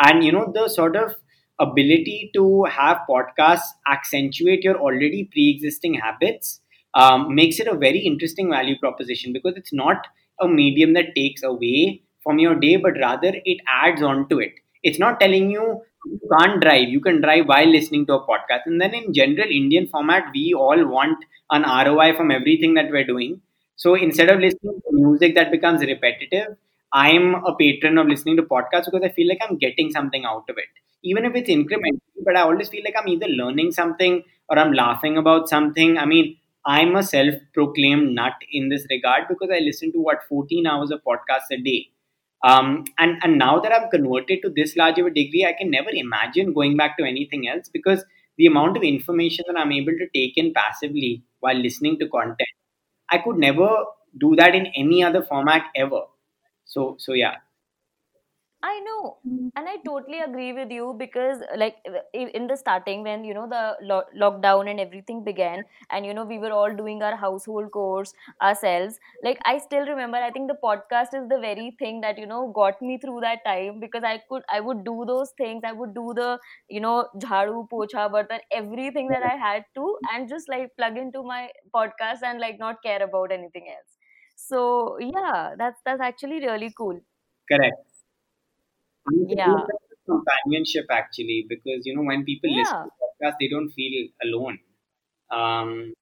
And 0.00 0.24
you 0.24 0.32
know 0.32 0.50
the 0.54 0.68
sort 0.68 0.96
of 0.96 1.14
ability 1.58 2.30
to 2.34 2.64
have 2.64 2.98
podcasts 3.08 3.68
accentuate 3.88 4.64
your 4.64 4.76
already 4.80 5.24
pre-existing 5.32 5.94
habits 5.94 6.60
um, 6.94 7.34
makes 7.34 7.60
it 7.60 7.66
a 7.68 7.74
very 7.76 7.98
interesting 8.00 8.50
value 8.50 8.78
proposition 8.78 9.32
because 9.32 9.54
it's 9.56 9.72
not 9.72 10.06
a 10.40 10.48
medium 10.48 10.94
that 10.94 11.14
takes 11.14 11.42
away 11.42 12.02
from 12.22 12.38
your 12.38 12.54
day 12.54 12.76
but 12.76 12.94
rather 12.98 13.32
it 13.44 13.58
adds 13.68 14.02
on 14.02 14.28
to 14.28 14.40
it 14.40 14.52
it's 14.82 14.98
not 14.98 15.20
telling 15.20 15.50
you 15.50 15.82
you 16.04 16.18
can't 16.36 16.60
drive. 16.60 16.88
You 16.88 17.00
can 17.00 17.20
drive 17.20 17.46
while 17.46 17.66
listening 17.68 18.06
to 18.06 18.14
a 18.14 18.26
podcast. 18.26 18.62
And 18.66 18.80
then 18.80 18.92
in 18.94 19.12
general 19.12 19.48
indian 19.48 19.86
format 19.88 20.24
we 20.34 20.52
all 20.54 20.84
want 20.86 21.18
an 21.50 21.62
roi 21.62 22.14
from 22.16 22.30
everything 22.30 22.74
that 22.74 22.90
we're 22.90 23.06
doing. 23.06 23.40
So 23.76 23.94
instead 23.94 24.30
of 24.30 24.40
listening 24.40 24.80
to 24.84 24.90
music 24.92 25.34
that 25.36 25.50
becomes 25.50 25.80
repetitive 25.92 26.56
i'm 27.00 27.34
a 27.50 27.54
patron 27.58 27.96
of 28.00 28.06
listening 28.12 28.36
to 28.36 28.42
podcasts 28.42 28.84
because 28.90 29.02
i 29.02 29.08
feel 29.18 29.28
like 29.28 29.38
i'm 29.46 29.56
getting 29.58 29.90
something 29.90 30.24
out 30.24 30.44
of 30.48 30.56
it. 30.58 30.70
Even 31.02 31.24
if 31.24 31.34
it's 31.34 31.50
incremental 31.50 32.24
but 32.24 32.36
i 32.36 32.42
always 32.42 32.68
feel 32.68 32.82
like 32.84 32.94
i'm 33.00 33.08
either 33.08 33.28
learning 33.28 33.70
something 33.72 34.22
or 34.48 34.58
i'm 34.58 34.72
laughing 34.72 35.16
about 35.16 35.48
something. 35.48 35.96
I 35.98 36.04
mean 36.06 36.36
i'm 36.66 36.94
a 36.96 37.02
self-proclaimed 37.02 38.14
nut 38.14 38.34
in 38.52 38.68
this 38.68 38.86
regard 38.90 39.22
because 39.28 39.48
i 39.52 39.58
listen 39.58 39.92
to 39.92 39.98
what 39.98 40.28
14 40.28 40.66
hours 40.66 40.90
of 40.90 41.00
podcasts 41.04 41.50
a 41.50 41.56
day 41.70 41.88
um, 42.44 42.84
and 42.98 43.18
and 43.22 43.38
now 43.38 43.58
that 43.60 43.72
i'm 43.72 43.88
converted 43.90 44.40
to 44.42 44.50
this 44.56 44.76
large 44.76 44.98
of 44.98 45.06
a 45.06 45.14
degree 45.20 45.44
i 45.48 45.52
can 45.52 45.70
never 45.70 45.90
imagine 46.04 46.52
going 46.52 46.76
back 46.76 46.96
to 46.98 47.04
anything 47.04 47.48
else 47.48 47.68
because 47.72 48.04
the 48.38 48.46
amount 48.46 48.76
of 48.76 48.82
information 48.82 49.44
that 49.48 49.58
i'm 49.58 49.72
able 49.72 49.96
to 50.02 50.08
take 50.14 50.36
in 50.36 50.52
passively 50.52 51.22
while 51.40 51.56
listening 51.66 51.98
to 51.98 52.08
content 52.08 52.56
i 53.10 53.18
could 53.18 53.38
never 53.38 53.70
do 54.18 54.34
that 54.36 54.54
in 54.54 54.66
any 54.76 55.02
other 55.02 55.22
format 55.22 55.64
ever. 55.74 56.02
So 56.64 56.96
so 56.98 57.12
yeah 57.12 57.36
I 58.64 58.78
know, 58.80 59.18
mm. 59.26 59.50
and 59.56 59.68
I 59.68 59.76
totally 59.84 60.20
agree 60.20 60.52
with 60.52 60.70
you 60.70 60.94
because, 60.96 61.40
like, 61.56 61.76
in 62.14 62.46
the 62.46 62.56
starting, 62.56 63.02
when 63.02 63.24
you 63.24 63.34
know 63.34 63.48
the 63.48 63.76
lo- 63.82 64.04
lockdown 64.16 64.70
and 64.70 64.78
everything 64.78 65.24
began, 65.24 65.64
and 65.90 66.06
you 66.06 66.14
know 66.14 66.24
we 66.24 66.38
were 66.38 66.52
all 66.52 66.72
doing 66.74 67.02
our 67.02 67.16
household 67.16 67.70
chores 67.72 68.14
ourselves. 68.40 69.00
Like, 69.24 69.40
I 69.44 69.58
still 69.58 69.84
remember. 69.86 70.18
I 70.18 70.30
think 70.30 70.48
the 70.48 70.58
podcast 70.62 71.12
is 71.20 71.28
the 71.28 71.38
very 71.46 71.74
thing 71.80 72.00
that 72.02 72.18
you 72.18 72.26
know 72.26 72.52
got 72.60 72.80
me 72.80 72.98
through 72.98 73.20
that 73.26 73.44
time 73.44 73.80
because 73.80 74.04
I 74.04 74.18
could, 74.28 74.42
I 74.48 74.60
would 74.60 74.84
do 74.84 75.04
those 75.06 75.32
things. 75.36 75.62
I 75.64 75.72
would 75.72 75.92
do 75.94 76.12
the, 76.14 76.38
you 76.68 76.80
know, 76.80 77.08
jharu, 77.16 77.68
pocha, 77.68 78.08
bartan, 78.16 78.40
everything 78.52 79.08
that 79.08 79.24
I 79.24 79.34
had 79.46 79.64
to, 79.74 79.98
and 80.12 80.28
just 80.28 80.48
like 80.48 80.70
plug 80.78 80.96
into 80.96 81.24
my 81.24 81.50
podcast 81.74 82.22
and 82.22 82.38
like 82.40 82.60
not 82.60 82.80
care 82.84 83.02
about 83.02 83.32
anything 83.32 83.68
else. 83.76 83.98
So 84.36 84.98
yeah, 85.00 85.54
that's 85.58 85.80
that's 85.84 86.00
actually 86.00 86.40
really 86.46 86.72
cool. 86.76 87.00
correct 87.48 87.76
And 87.76 87.80
it's 87.80 87.91
a 87.91 87.91
Yeah, 89.10 89.44
good 89.44 89.60
sense 89.66 89.88
of 89.92 89.98
companionship 90.06 90.86
actually 90.90 91.46
because 91.48 91.86
you 91.86 91.94
know 91.94 92.02
when 92.02 92.24
people 92.24 92.50
listen 92.50 92.76
to 92.84 92.90
podcasts 93.02 93.36
they 93.40 93.48
don't 93.48 93.70
feel 93.70 94.08
alone 94.24 94.58
um, 95.30 95.92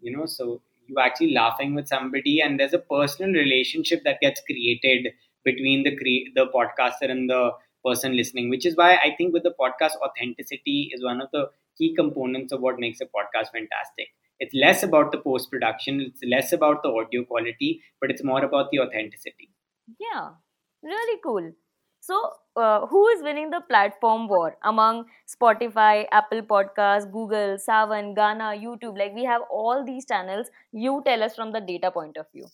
you 0.00 0.16
know 0.16 0.26
so 0.26 0.62
you're 0.86 1.00
actually 1.00 1.32
laughing 1.32 1.74
with 1.76 1.86
somebody, 1.86 2.40
and 2.40 2.58
there's 2.58 2.74
a 2.74 2.78
personal 2.80 3.32
relationship 3.32 4.02
that 4.04 4.20
gets 4.20 4.40
created 4.44 5.12
between 5.44 5.84
the 5.84 5.96
cre- 5.96 6.30
the 6.34 6.46
podcaster 6.54 7.08
and 7.10 7.30
the 7.30 7.52
person 7.84 8.16
listening. 8.16 8.50
Which 8.50 8.66
is 8.66 8.76
why 8.76 8.96
I 8.96 9.14
think 9.16 9.32
with 9.32 9.44
the 9.44 9.54
podcast, 9.60 9.92
authenticity 10.04 10.90
is 10.92 11.04
one 11.04 11.20
of 11.20 11.30
the 11.32 11.50
key 11.78 11.94
components 11.94 12.52
of 12.52 12.60
what 12.60 12.80
makes 12.80 13.00
a 13.00 13.06
podcast 13.06 13.52
fantastic. 13.52 14.08
It's 14.40 14.54
less 14.54 14.82
about 14.82 15.12
the 15.12 15.18
post 15.18 15.50
production, 15.50 16.00
it's 16.00 16.22
less 16.24 16.52
about 16.52 16.82
the 16.82 16.88
audio 16.90 17.24
quality, 17.24 17.82
but 18.00 18.10
it's 18.10 18.24
more 18.24 18.44
about 18.44 18.70
the 18.72 18.80
authenticity. 18.80 19.50
Yeah, 19.98 20.34
really 20.82 21.20
cool. 21.22 21.52
So, 22.00 22.32
uh, 22.56 22.86
who 22.86 23.06
is 23.08 23.22
winning 23.22 23.50
the 23.50 23.60
platform 23.60 24.26
war 24.26 24.56
among 24.64 25.04
Spotify, 25.28 26.06
Apple 26.10 26.42
Podcasts, 26.42 27.10
Google, 27.10 27.58
Savan, 27.58 28.14
Ghana, 28.14 28.54
YouTube? 28.58 28.98
Like, 28.98 29.14
we 29.14 29.24
have 29.24 29.42
all 29.50 29.84
these 29.84 30.06
channels. 30.06 30.48
You 30.72 31.02
tell 31.04 31.22
us 31.22 31.36
from 31.36 31.52
the 31.52 31.60
data 31.60 31.90
point 31.90 32.16
of 32.16 32.26
view. 32.32 32.46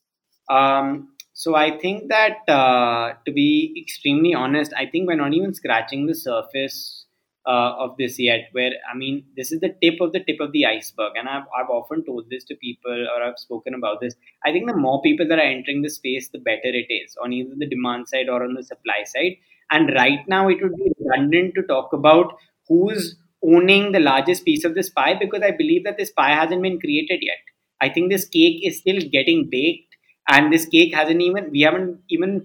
Um, 0.51 1.09
so 1.33 1.55
I 1.55 1.79
think 1.79 2.09
that 2.09 2.49
uh, 2.49 3.15
to 3.25 3.33
be 3.33 3.75
extremely 3.81 4.35
honest, 4.35 4.73
I 4.77 4.87
think 4.87 5.07
we're 5.07 5.17
not 5.17 5.35
even 5.35 5.55
scratching 5.55 6.07
the 6.07 6.15
surface 6.15 7.06
uh, 7.47 7.73
of 7.79 7.97
this 7.99 8.19
yet. 8.19 8.49
Where 8.53 8.73
I 8.93 8.97
mean, 8.97 9.25
this 9.37 9.53
is 9.53 9.61
the 9.61 9.75
tip 9.83 10.01
of 10.01 10.13
the 10.13 10.21
tip 10.21 10.41
of 10.41 10.53
the 10.53 10.67
iceberg, 10.67 11.13
and 11.17 11.29
I've 11.29 11.45
I've 11.59 11.71
often 11.71 12.05
told 12.05 12.29
this 12.31 12.45
to 12.45 12.57
people, 12.57 13.07
or 13.15 13.23
I've 13.23 13.39
spoken 13.39 13.75
about 13.75 14.01
this. 14.01 14.15
I 14.45 14.53
think 14.53 14.67
the 14.69 14.77
more 14.77 15.01
people 15.03 15.29
that 15.29 15.39
are 15.39 15.51
entering 15.57 15.83
the 15.83 15.91
space, 15.91 16.29
the 16.29 16.39
better 16.39 16.73
it 16.83 16.93
is 16.93 17.17
on 17.23 17.33
either 17.33 17.55
the 17.57 17.67
demand 17.69 18.09
side 18.09 18.29
or 18.29 18.43
on 18.45 18.55
the 18.55 18.63
supply 18.63 19.05
side. 19.05 19.37
And 19.71 19.93
right 19.95 20.27
now, 20.29 20.49
it 20.49 20.59
would 20.63 20.77
be 20.77 20.93
redundant 21.01 21.55
to 21.57 21.63
talk 21.63 21.93
about 21.93 22.35
who's 22.69 23.17
owning 23.45 23.93
the 23.93 24.01
largest 24.01 24.45
piece 24.45 24.65
of 24.65 24.75
this 24.75 24.91
pie 24.91 25.15
because 25.19 25.43
I 25.43 25.51
believe 25.51 25.85
that 25.85 25.99
this 25.99 26.11
pie 26.13 26.35
hasn't 26.35 26.63
been 26.63 26.81
created 26.81 27.21
yet. 27.23 27.39
I 27.81 27.89
think 27.89 28.11
this 28.11 28.27
cake 28.29 28.61
is 28.63 28.79
still 28.79 29.01
getting 29.13 29.49
baked, 29.51 29.95
and 30.29 30.53
this 30.53 30.67
cake 30.67 30.95
hasn't 30.95 31.21
even 31.21 31.51
we 31.51 31.61
haven't 31.61 32.01
even 32.11 32.45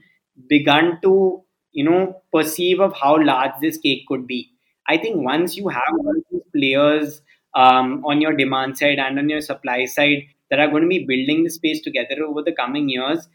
begun 0.50 1.00
to 1.04 1.44
you 1.72 1.84
know 1.86 2.22
perceive 2.34 2.80
of 2.80 2.94
how 3.02 3.22
large 3.24 3.52
this 3.62 3.78
cake 3.78 4.04
could 4.08 4.28
be 4.28 4.51
I 4.92 4.98
think 4.98 5.24
once 5.26 5.56
you 5.56 5.70
have 5.70 5.94
all 6.00 6.16
these 6.32 6.42
players 6.56 7.22
um, 7.56 8.04
on 8.06 8.20
your 8.20 8.36
demand 8.36 8.78
side 8.78 9.00
and 9.00 9.18
on 9.18 9.30
your 9.30 9.42
supply 9.42 9.86
side 9.86 10.24
that 10.50 10.60
are 10.60 10.70
going 10.70 10.84
to 10.84 10.90
be 10.90 11.06
building 11.06 11.44
the 11.44 11.50
space 11.50 11.82
together 11.82 12.24
over 12.28 12.42
the 12.44 12.52
coming 12.52 12.90
years, 12.90 13.30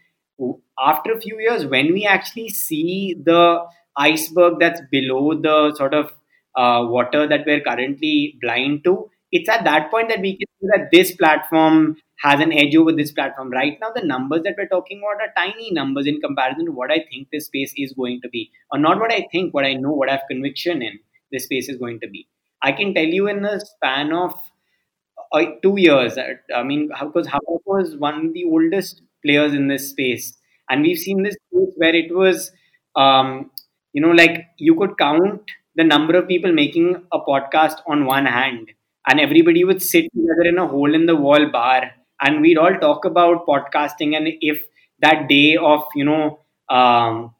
after 0.79 1.13
a 1.13 1.19
few 1.19 1.39
years, 1.39 1.65
when 1.65 1.93
we 1.93 2.05
actually 2.05 2.49
see 2.49 3.15
the 3.23 3.63
iceberg 3.97 4.59
that's 4.59 4.81
below 4.91 5.33
the 5.33 5.75
sort 5.75 5.95
of 5.95 6.11
uh, 6.55 6.85
water 6.85 7.27
that 7.27 7.45
we're 7.47 7.61
currently 7.61 8.37
blind 8.41 8.83
to, 8.83 9.09
it's 9.31 9.49
at 9.49 9.63
that 9.63 9.89
point 9.89 10.09
that 10.09 10.21
we 10.21 10.37
can 10.37 10.47
see 10.59 10.67
that 10.75 10.89
this 10.91 11.15
platform 11.15 11.95
has 12.19 12.39
an 12.39 12.53
edge 12.53 12.75
over 12.75 12.91
this 12.91 13.11
platform. 13.11 13.49
Right 13.49 13.77
now, 13.81 13.91
the 13.95 14.05
numbers 14.05 14.43
that 14.43 14.55
we're 14.57 14.67
talking 14.67 15.01
about 15.01 15.27
are 15.27 15.33
tiny 15.35 15.71
numbers 15.71 16.07
in 16.07 16.21
comparison 16.21 16.65
to 16.65 16.71
what 16.71 16.91
I 16.91 17.03
think 17.09 17.29
this 17.31 17.47
space 17.47 17.73
is 17.75 17.93
going 17.93 18.21
to 18.21 18.29
be, 18.29 18.51
or 18.71 18.79
not 18.79 18.99
what 18.99 19.11
I 19.11 19.27
think, 19.31 19.53
what 19.53 19.65
I 19.65 19.73
know, 19.73 19.91
what 19.91 20.09
I 20.09 20.13
have 20.13 20.29
conviction 20.29 20.81
in 20.81 20.99
this 21.31 21.45
space 21.45 21.69
is 21.69 21.77
going 21.77 21.99
to 22.01 22.07
be. 22.09 22.27
I 22.61 22.71
can 22.71 22.93
tell 22.93 23.05
you 23.05 23.27
in 23.27 23.41
the 23.41 23.59
span 23.59 24.11
of 24.13 24.33
uh, 25.31 25.45
two 25.61 25.75
years. 25.77 26.17
uh, 26.17 26.33
I 26.55 26.63
mean, 26.63 26.87
because 26.87 27.27
Hubhopper 27.27 27.61
was 27.65 27.95
one 27.97 28.27
of 28.27 28.33
the 28.33 28.43
oldest 28.45 29.01
players 29.25 29.53
in 29.53 29.67
this 29.67 29.89
space, 29.89 30.37
and 30.69 30.81
we've 30.81 30.97
seen 30.97 31.23
this 31.23 31.35
where 31.51 31.95
it 31.95 32.13
was, 32.13 32.51
um, 32.95 33.51
you 33.93 34.01
know, 34.01 34.11
like 34.11 34.45
you 34.57 34.75
could 34.75 34.97
count 34.97 35.41
the 35.75 35.83
number 35.83 36.15
of 36.17 36.27
people 36.27 36.51
making 36.51 36.95
a 37.11 37.19
podcast 37.19 37.77
on 37.87 38.05
one 38.05 38.25
hand, 38.25 38.71
and 39.07 39.19
everybody 39.19 39.63
would 39.63 39.81
sit 39.81 40.05
together 40.13 40.43
in 40.49 40.57
a 40.57 40.67
hole 40.67 40.93
in 40.93 41.05
the 41.05 41.15
wall 41.15 41.49
bar, 41.51 41.91
and 42.21 42.41
we'd 42.41 42.57
all 42.57 42.75
talk 42.79 43.05
about 43.05 43.45
podcasting, 43.47 44.15
and 44.15 44.27
if 44.41 44.61
that 44.99 45.27
day 45.27 45.57
of 45.57 45.83
you 45.95 46.05
know. 46.05 46.39
Um, 46.69 47.33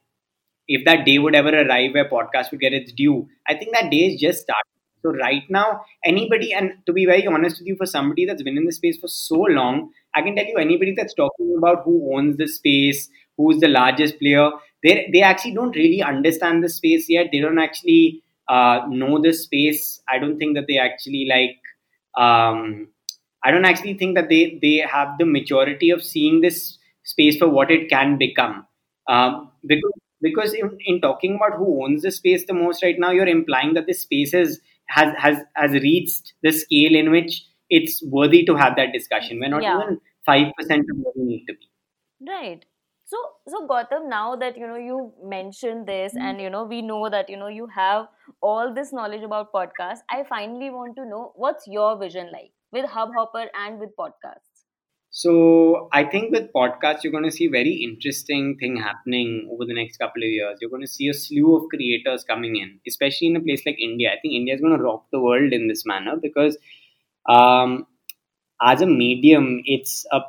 if 0.68 0.86
that 0.86 1.06
day 1.06 1.18
would 1.20 1.36
ever 1.36 1.50
arrive 1.50 1.94
where 1.94 2.10
podcast 2.10 2.52
would 2.52 2.60
get 2.60 2.74
its 2.74 2.92
due, 2.92 3.28
I 3.48 3.56
think 3.56 3.74
that 3.74 3.90
day 3.92 4.08
is 4.14 4.20
just 4.20 4.42
starting. 4.42 4.64
So 5.04 5.12
right 5.12 5.44
now, 5.50 5.82
anybody, 6.04 6.52
and 6.54 6.74
to 6.88 6.94
be 6.94 7.06
very 7.06 7.26
honest 7.28 7.60
with 7.60 7.68
you, 7.68 7.76
for 7.76 7.86
somebody 7.86 8.26
that's 8.26 8.42
been 8.44 8.58
in 8.58 8.66
the 8.66 8.72
space 8.72 8.98
for 8.98 9.08
so 9.08 9.36
long, 9.36 9.92
I 10.16 10.22
can 10.22 10.36
tell 10.36 10.46
you 10.46 10.58
anybody 10.58 10.94
that's 10.98 11.14
talking 11.14 11.56
about 11.58 11.84
who 11.84 12.16
owns 12.18 12.38
the 12.38 12.48
space, 12.48 13.08
who's 13.38 13.60
the 13.60 13.68
largest 13.68 14.20
player, 14.20 14.50
they 14.84 15.10
they 15.14 15.22
actually 15.22 15.54
don't 15.54 15.76
really 15.76 16.02
understand 16.02 16.64
the 16.64 16.70
space 16.70 17.08
yet. 17.10 17.28
They 17.32 17.40
don't 17.40 17.60
actually 17.60 18.24
uh, 18.50 18.82
know 18.90 19.22
the 19.22 19.34
space. 19.34 20.02
I 20.10 20.18
don't 20.20 20.38
think 20.38 20.56
that 20.56 20.66
they 20.68 20.78
actually 20.78 21.28
like. 21.30 21.58
Um, 22.24 22.90
I 23.44 23.52
don't 23.52 23.66
actually 23.66 23.94
think 23.96 24.16
that 24.16 24.30
they 24.30 24.60
they 24.62 24.78
have 24.78 25.18
the 25.20 25.26
maturity 25.26 25.92
of 25.92 26.04
seeing 26.04 26.42
this 26.42 26.78
space 27.04 27.38
for 27.38 27.48
what 27.48 27.72
it 27.72 27.90
can 27.90 28.18
become. 28.18 28.66
Um, 29.08 29.52
because 29.66 29.92
because 30.22 30.54
in, 30.54 30.78
in 30.86 31.00
talking 31.02 31.36
about 31.36 31.58
who 31.58 31.84
owns 31.84 32.02
the 32.02 32.12
space 32.12 32.46
the 32.48 32.54
most 32.54 32.84
right 32.84 32.96
now 33.00 33.12
you're 33.12 33.28
implying 33.28 33.74
that 33.74 33.88
this 33.88 34.02
space 34.02 34.32
has 34.32 34.60
has 34.88 35.14
has, 35.18 35.38
has 35.56 35.72
reached 35.72 36.34
the 36.44 36.52
scale 36.52 36.96
in 36.96 37.12
which 37.12 37.44
it's 37.70 38.02
worthy 38.06 38.46
to 38.46 38.56
have 38.56 38.76
that 38.76 38.94
discussion 38.94 39.40
we're 39.40 39.50
not 39.50 39.64
Yeah. 39.64 39.80
even 39.82 40.00
5% 40.28 40.50
of 40.92 40.98
where 41.04 41.14
we 41.16 41.24
need 41.24 41.46
to 41.48 41.54
be 41.54 41.70
Right. 42.28 42.66
So, 43.06 43.18
so 43.48 43.66
Gautam, 43.68 44.10
now 44.10 44.36
that 44.36 44.58
you 44.58 44.68
know 44.68 44.76
you 44.76 45.14
mentioned 45.24 45.88
this, 45.88 46.14
hmm. 46.14 46.20
and 46.22 46.42
you 46.42 46.50
know 46.50 46.64
we 46.66 46.82
know 46.82 47.10
that 47.10 47.30
you 47.30 47.38
know 47.38 47.48
you 47.48 47.68
have 47.68 48.08
all 48.42 48.74
this 48.74 48.92
knowledge 48.92 49.24
about 49.24 49.54
podcasts. 49.54 50.02
I 50.10 50.24
finally 50.24 50.70
want 50.70 50.96
to 50.98 51.06
know 51.06 51.32
what's 51.36 51.68
your 51.68 51.98
vision 51.98 52.32
like 52.32 52.52
with 52.72 52.86
Hubhopper 52.90 53.48
and 53.54 53.80
with 53.80 53.96
podcasts. 53.98 54.57
So 55.20 55.90
I 55.94 56.04
think 56.04 56.32
with 56.32 56.54
podcasts, 56.54 57.04
you're 57.04 57.12
going 57.12 57.24
to 57.24 57.32
see 57.32 57.48
very 57.48 57.74
interesting 57.74 58.56
thing 58.60 58.78
happening 58.78 59.50
over 59.52 59.66
the 59.66 59.74
next 59.74 59.98
couple 59.98 60.22
of 60.22 60.30
years. 60.30 60.60
You're 60.62 60.70
going 60.70 60.84
to 60.84 60.88
see 60.88 61.08
a 61.08 61.14
slew 61.16 61.56
of 61.58 61.64
creators 61.70 62.24
coming 62.24 62.56
in, 62.56 62.80
especially 62.88 63.30
in 63.30 63.36
a 63.36 63.40
place 63.40 63.64
like 63.66 63.78
India. 63.82 64.12
I 64.12 64.20
think 64.22 64.36
India 64.36 64.54
is 64.54 64.62
going 64.62 64.78
to 64.78 64.84
rock 64.84 65.06
the 65.12 65.20
world 65.20 65.54
in 65.54 65.68
this 65.70 65.88
manner 65.88 66.18
because, 66.22 66.56
um, 67.28 67.88
as 68.62 68.82
a 68.82 68.86
medium, 68.86 69.64
it's 69.66 70.06
a 70.12 70.22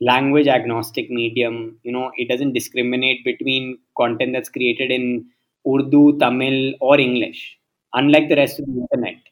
language 0.00 0.48
agnostic 0.48 1.08
medium. 1.08 1.78
You 1.84 1.92
know, 1.92 2.10
it 2.16 2.28
doesn't 2.28 2.52
discriminate 2.52 3.24
between 3.24 3.78
content 3.96 4.32
that's 4.32 4.48
created 4.48 4.90
in 4.90 5.26
Urdu, 5.64 6.18
Tamil, 6.18 6.74
or 6.80 6.98
English, 6.98 7.56
unlike 7.92 8.28
the 8.28 8.34
rest 8.34 8.58
of 8.58 8.66
the 8.66 8.88
internet 8.90 9.22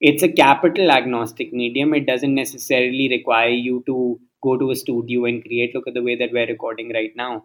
it's 0.00 0.22
a 0.22 0.28
capital 0.28 0.90
agnostic 0.90 1.52
medium. 1.52 1.94
It 1.94 2.06
doesn't 2.06 2.34
necessarily 2.34 3.08
require 3.08 3.48
you 3.48 3.82
to 3.86 4.20
go 4.44 4.56
to 4.58 4.70
a 4.70 4.76
studio 4.76 5.24
and 5.24 5.42
create. 5.42 5.74
Look 5.74 5.88
at 5.88 5.94
the 5.94 6.02
way 6.02 6.16
that 6.16 6.32
we're 6.32 6.46
recording 6.46 6.92
right 6.94 7.12
now. 7.16 7.44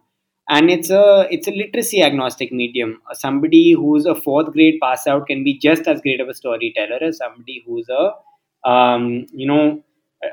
And 0.50 0.70
it's 0.72 0.90
a 0.90 1.28
it's 1.30 1.48
a 1.48 1.52
literacy 1.52 2.02
agnostic 2.04 2.52
medium. 2.52 3.02
Somebody 3.14 3.74
who's 3.74 4.06
a 4.06 4.16
fourth 4.16 4.52
grade 4.54 4.80
pass 4.82 5.06
out 5.08 5.28
can 5.28 5.44
be 5.44 5.58
just 5.60 5.88
as 5.88 6.02
great 6.02 6.22
of 6.22 6.30
a 6.30 6.34
storyteller 6.34 7.00
as 7.02 7.18
somebody 7.18 7.64
who's 7.66 7.88
a 7.90 8.70
um, 8.70 9.28
you 9.32 9.48
know 9.48 9.84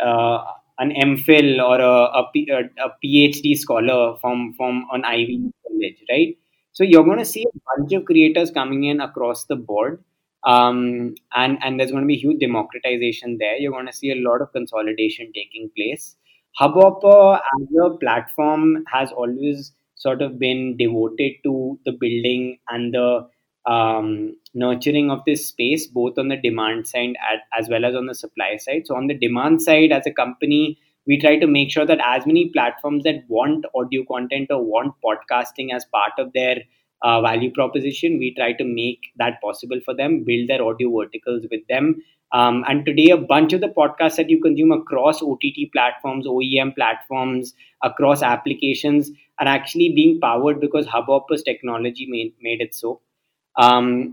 uh, 0.02 0.44
an 0.78 0.92
MPhil 0.92 1.62
or 1.62 1.80
a 1.80 2.90
PhD 3.04 3.56
scholar 3.58 4.16
from 4.20 4.54
from 4.56 4.86
an 4.92 5.04
Ivy 5.04 5.52
college, 5.68 6.02
right? 6.10 6.36
So 6.72 6.84
you're 6.84 7.04
going 7.04 7.18
to 7.18 7.24
see 7.24 7.44
a 7.44 7.58
bunch 7.76 7.92
of 7.92 8.04
creators 8.04 8.50
coming 8.50 8.84
in 8.84 9.00
across 9.00 9.44
the 9.46 9.56
board 9.56 10.02
um, 10.46 11.14
and 11.34 11.58
and 11.62 11.78
there's 11.78 11.90
going 11.90 12.04
to 12.04 12.06
be 12.06 12.16
huge 12.16 12.38
democratization 12.38 13.36
there. 13.38 13.56
You're 13.56 13.72
going 13.72 13.86
to 13.86 13.92
see 13.92 14.12
a 14.12 14.28
lot 14.28 14.40
of 14.40 14.52
consolidation 14.52 15.32
taking 15.34 15.70
place. 15.76 16.16
Hubhopper 16.60 17.36
as 17.36 17.68
a 17.84 17.96
platform 17.98 18.84
has 18.92 19.12
always 19.12 19.72
sort 19.94 20.22
of 20.22 20.38
been 20.38 20.76
devoted 20.76 21.32
to 21.44 21.78
the 21.84 21.92
building 21.92 22.58
and 22.68 22.94
the 22.94 23.28
um, 23.70 24.36
nurturing 24.54 25.10
of 25.10 25.20
this 25.26 25.48
space, 25.48 25.86
both 25.86 26.18
on 26.18 26.28
the 26.28 26.36
demand 26.36 26.86
side 26.86 27.14
as 27.58 27.68
well 27.68 27.84
as 27.84 27.94
on 27.94 28.06
the 28.06 28.14
supply 28.14 28.56
side. 28.56 28.86
So 28.86 28.94
on 28.96 29.06
the 29.06 29.14
demand 29.14 29.62
side, 29.62 29.92
as 29.92 30.06
a 30.06 30.12
company, 30.12 30.78
we 31.06 31.18
try 31.18 31.38
to 31.38 31.46
make 31.46 31.70
sure 31.70 31.86
that 31.86 32.00
as 32.04 32.26
many 32.26 32.50
platforms 32.50 33.04
that 33.04 33.24
want 33.28 33.64
audio 33.74 34.04
content 34.04 34.50
or 34.50 34.62
want 34.62 34.94
podcasting 35.04 35.74
as 35.74 35.84
part 35.86 36.12
of 36.18 36.32
their 36.32 36.58
uh, 37.02 37.20
value 37.20 37.52
proposition. 37.52 38.18
We 38.18 38.34
try 38.34 38.52
to 38.54 38.64
make 38.64 39.00
that 39.16 39.40
possible 39.42 39.80
for 39.84 39.94
them, 39.94 40.24
build 40.24 40.48
their 40.48 40.62
audio 40.62 40.90
verticals 40.96 41.46
with 41.50 41.60
them. 41.68 41.96
Um, 42.32 42.64
and 42.68 42.84
today, 42.84 43.10
a 43.10 43.16
bunch 43.16 43.52
of 43.52 43.60
the 43.60 43.68
podcasts 43.68 44.16
that 44.16 44.28
you 44.28 44.40
consume 44.40 44.72
across 44.72 45.22
OTT 45.22 45.72
platforms, 45.72 46.26
OEM 46.26 46.74
platforms, 46.74 47.54
across 47.82 48.22
applications 48.22 49.10
are 49.38 49.46
actually 49.46 49.92
being 49.94 50.20
powered 50.20 50.60
because 50.60 50.86
Hubhopper's 50.86 51.42
technology 51.42 52.06
made, 52.08 52.34
made 52.40 52.60
it 52.60 52.74
so. 52.74 53.00
Um, 53.56 54.10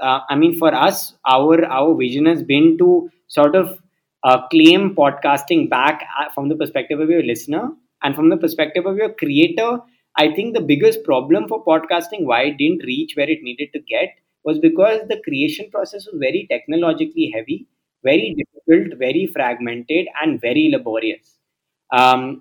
uh, 0.00 0.20
I 0.30 0.36
mean, 0.36 0.56
for 0.56 0.74
us, 0.74 1.14
our 1.26 1.64
our 1.66 1.94
vision 1.94 2.26
has 2.26 2.42
been 2.42 2.78
to 2.78 3.10
sort 3.26 3.54
of 3.54 3.78
uh, 4.24 4.46
claim 4.48 4.94
podcasting 4.94 5.68
back 5.68 6.06
uh, 6.18 6.30
from 6.32 6.48
the 6.48 6.56
perspective 6.56 7.00
of 7.00 7.10
your 7.10 7.22
listener 7.22 7.70
and 8.02 8.14
from 8.14 8.30
the 8.30 8.36
perspective 8.36 8.86
of 8.86 8.96
your 8.96 9.12
creator 9.12 9.78
I 10.18 10.32
think 10.34 10.54
the 10.54 10.60
biggest 10.60 11.04
problem 11.04 11.46
for 11.46 11.64
podcasting, 11.64 12.24
why 12.24 12.42
it 12.46 12.58
didn't 12.58 12.82
reach 12.84 13.12
where 13.14 13.30
it 13.30 13.40
needed 13.40 13.68
to 13.72 13.78
get, 13.78 14.16
was 14.48 14.58
because 14.58 15.00
the 15.08 15.20
creation 15.24 15.70
process 15.70 16.06
was 16.10 16.18
very 16.26 16.46
technologically 16.50 17.30
heavy, 17.34 17.58
very 18.04 18.34
difficult, 18.40 18.98
very 18.98 19.26
fragmented, 19.26 20.06
and 20.22 20.40
very 20.40 20.68
laborious. 20.74 21.38
Um, 21.92 22.40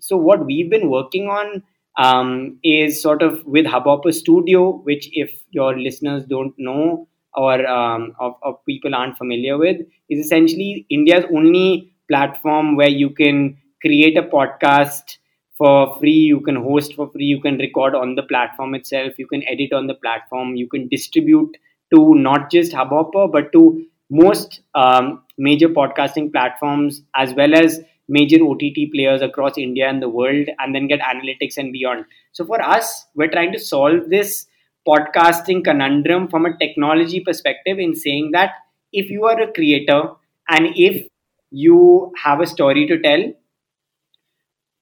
so, 0.00 0.16
what 0.16 0.46
we've 0.46 0.70
been 0.70 0.90
working 0.90 1.28
on 1.28 1.62
um, 1.98 2.58
is 2.62 3.02
sort 3.02 3.22
of 3.22 3.44
with 3.44 3.66
Hubhopper 3.66 4.12
Studio, 4.12 4.70
which 4.90 5.08
if 5.12 5.30
your 5.50 5.78
listeners 5.78 6.24
don't 6.24 6.54
know 6.58 7.08
or 7.34 7.66
um, 7.66 8.14
of, 8.18 8.34
of 8.42 8.64
people 8.66 8.94
aren't 8.94 9.16
familiar 9.16 9.56
with, 9.56 9.80
is 10.08 10.24
essentially 10.24 10.86
India's 10.90 11.24
only 11.34 11.92
platform 12.08 12.76
where 12.76 12.88
you 12.88 13.10
can 13.10 13.56
create 13.80 14.16
a 14.16 14.22
podcast 14.22 15.18
for 15.60 15.94
free, 15.98 16.20
you 16.32 16.40
can 16.40 16.56
host 16.56 16.94
for 16.94 17.10
free, 17.10 17.26
you 17.26 17.38
can 17.38 17.58
record 17.58 17.94
on 17.94 18.14
the 18.14 18.22
platform 18.22 18.74
itself, 18.74 19.18
you 19.18 19.26
can 19.26 19.42
edit 19.46 19.74
on 19.74 19.88
the 19.88 19.94
platform, 19.94 20.56
you 20.56 20.66
can 20.66 20.88
distribute 20.88 21.54
to 21.94 22.14
not 22.14 22.50
just 22.50 22.72
Hubhopper, 22.72 23.30
but 23.30 23.52
to 23.52 23.84
most 24.08 24.62
um, 24.74 25.22
major 25.36 25.68
podcasting 25.68 26.32
platforms 26.32 27.02
as 27.14 27.34
well 27.34 27.54
as 27.54 27.78
major 28.08 28.42
OTT 28.42 28.90
players 28.94 29.20
across 29.20 29.58
India 29.58 29.86
and 29.86 30.00
the 30.00 30.08
world, 30.08 30.48
and 30.58 30.74
then 30.74 30.86
get 30.86 31.00
analytics 31.00 31.58
and 31.58 31.74
beyond. 31.74 32.06
So 32.32 32.46
for 32.46 32.62
us, 32.62 33.04
we're 33.14 33.30
trying 33.30 33.52
to 33.52 33.58
solve 33.58 34.08
this 34.08 34.46
podcasting 34.88 35.62
conundrum 35.62 36.28
from 36.28 36.46
a 36.46 36.56
technology 36.56 37.20
perspective 37.20 37.78
in 37.78 37.94
saying 37.94 38.30
that 38.32 38.52
if 38.94 39.10
you 39.10 39.26
are 39.26 39.38
a 39.38 39.52
creator 39.52 40.04
and 40.48 40.68
if 40.74 41.06
you 41.50 42.14
have 42.24 42.40
a 42.40 42.46
story 42.46 42.86
to 42.86 42.98
tell, 42.98 43.30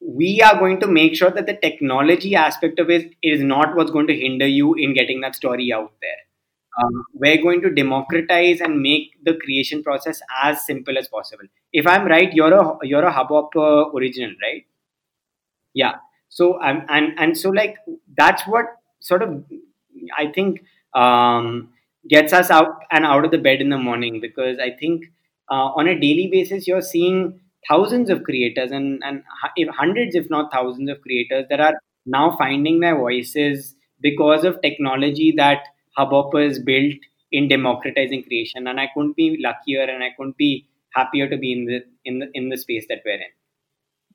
we 0.01 0.41
are 0.43 0.59
going 0.59 0.81
to 0.81 0.87
make 0.87 1.15
sure 1.17 1.31
that 1.31 1.47
the 1.47 1.55
technology 1.55 2.35
aspect 2.35 2.79
of 2.79 2.91
it 2.91 3.15
is 3.23 3.43
not 3.43 3.75
what's 3.75 3.91
going 3.91 4.07
to 4.07 4.17
hinder 4.17 4.47
you 4.47 4.75
in 4.75 4.95
getting 4.95 5.21
that 5.21 5.35
story 5.35 5.73
out 5.73 5.93
there. 6.01 6.23
Um, 6.81 7.05
we're 7.15 7.43
going 7.43 7.61
to 7.63 7.71
democratize 7.71 8.61
and 8.61 8.81
make 8.81 9.11
the 9.25 9.35
creation 9.35 9.83
process 9.83 10.21
as 10.43 10.65
simple 10.65 10.97
as 10.97 11.09
possible. 11.09 11.45
If 11.73 11.87
I'm 11.87 12.07
right, 12.07 12.33
you're 12.33 12.55
a 12.55 12.79
you're 12.83 13.05
a 13.05 13.13
Hubhopper 13.13 13.93
original, 13.95 14.31
right? 14.41 14.65
Yeah. 15.75 15.97
So 16.29 16.63
um, 16.63 16.83
and 16.89 17.19
and 17.19 17.37
so 17.37 17.51
like 17.51 17.77
that's 18.17 18.47
what 18.47 18.67
sort 19.01 19.23
of 19.23 19.45
I 20.17 20.29
think 20.29 20.63
um, 20.95 21.71
gets 22.09 22.33
us 22.33 22.51
out 22.51 22.81
and 22.91 23.05
out 23.05 23.25
of 23.25 23.33
the 23.33 23.39
bed 23.39 23.61
in 23.61 23.71
the 23.71 23.79
morning 23.79 24.21
because 24.21 24.59
I 24.59 24.71
think 24.71 25.07
uh, 25.51 25.73
on 25.75 25.89
a 25.89 25.99
daily 25.99 26.29
basis 26.31 26.69
you're 26.69 26.83
seeing 26.83 27.41
thousands 27.69 28.11
of 28.11 28.23
creators 28.23 28.71
and 28.71 29.03
and 29.05 29.23
hundreds 29.71 30.15
if 30.15 30.29
not 30.31 30.53
thousands 30.53 30.91
of 30.91 31.01
creators 31.01 31.47
that 31.51 31.61
are 31.61 31.75
now 32.07 32.37
finding 32.37 32.81
their 32.81 32.97
voices 32.97 33.75
because 34.01 34.45
of 34.45 34.61
technology 34.63 35.33
that 35.37 35.63
Hubhopper 35.97 36.47
is 36.47 36.59
built 36.59 36.95
in 37.33 37.49
democratizing 37.49 38.23
creation 38.25 38.67
and 38.67 38.81
I 38.81 38.89
couldn't 38.95 39.17
be 39.17 39.39
luckier 39.43 39.83
and 39.83 40.03
I 40.03 40.11
couldn't 40.17 40.37
be 40.37 40.69
happier 40.95 41.29
to 41.29 41.37
be 41.37 41.53
in 41.53 41.65
the 41.67 41.81
in 42.05 42.19
the 42.21 42.31
in 42.35 42.49
the 42.49 42.57
space 42.57 42.87
that 42.89 43.03
we're 43.05 43.15
in 43.15 43.33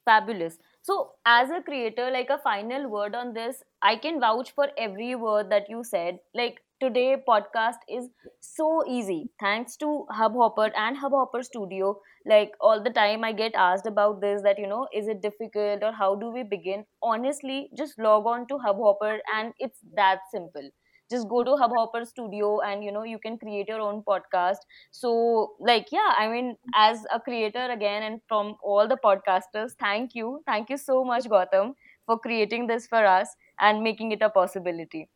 Fabulous. 0.05 0.57
So, 0.81 1.11
as 1.25 1.49
a 1.49 1.61
creator, 1.61 2.11
like 2.11 2.29
a 2.29 2.37
final 2.37 2.89
word 2.89 3.15
on 3.15 3.33
this, 3.33 3.63
I 3.81 3.95
can 3.95 4.19
vouch 4.19 4.51
for 4.51 4.67
every 4.77 5.15
word 5.15 5.49
that 5.49 5.69
you 5.69 5.83
said. 5.83 6.19
Like 6.35 6.59
today, 6.83 7.15
podcast 7.27 7.83
is 7.87 8.09
so 8.41 8.83
easy 8.87 9.29
thanks 9.39 9.75
to 9.77 10.05
Hubhopper 10.19 10.71
and 10.75 10.97
Hubhopper 10.97 11.43
Studio. 11.43 11.99
Like 12.25 12.51
all 12.59 12.83
the 12.83 12.89
time, 12.89 13.23
I 13.23 13.31
get 13.31 13.53
asked 13.55 13.85
about 13.87 14.21
this 14.21 14.41
that 14.43 14.59
you 14.59 14.67
know, 14.67 14.87
is 14.93 15.07
it 15.07 15.21
difficult 15.21 15.83
or 15.83 15.91
how 15.93 16.15
do 16.15 16.29
we 16.31 16.43
begin? 16.43 16.85
Honestly, 17.01 17.69
just 17.77 17.97
log 17.99 18.25
on 18.27 18.47
to 18.47 18.57
Hubhopper 18.65 19.19
and 19.35 19.53
it's 19.59 19.79
that 19.95 20.19
simple 20.31 20.69
just 21.11 21.27
go 21.29 21.43
to 21.43 21.51
hubhopper 21.61 22.03
studio 22.05 22.59
and 22.61 22.83
you 22.83 22.91
know 22.91 23.03
you 23.03 23.19
can 23.19 23.37
create 23.37 23.67
your 23.67 23.79
own 23.81 24.01
podcast 24.07 24.57
so 24.91 25.51
like 25.59 25.91
yeah 25.91 26.13
i 26.17 26.27
mean 26.27 26.55
as 26.75 27.05
a 27.13 27.19
creator 27.19 27.65
again 27.71 28.03
and 28.03 28.21
from 28.27 28.55
all 28.63 28.87
the 28.87 28.97
podcasters 29.05 29.73
thank 29.79 30.15
you 30.15 30.41
thank 30.47 30.69
you 30.69 30.77
so 30.77 31.03
much 31.03 31.29
gotham 31.29 31.73
for 32.05 32.17
creating 32.17 32.67
this 32.67 32.87
for 32.87 33.05
us 33.05 33.35
and 33.59 33.83
making 33.83 34.11
it 34.11 34.21
a 34.21 34.29
possibility 34.29 35.07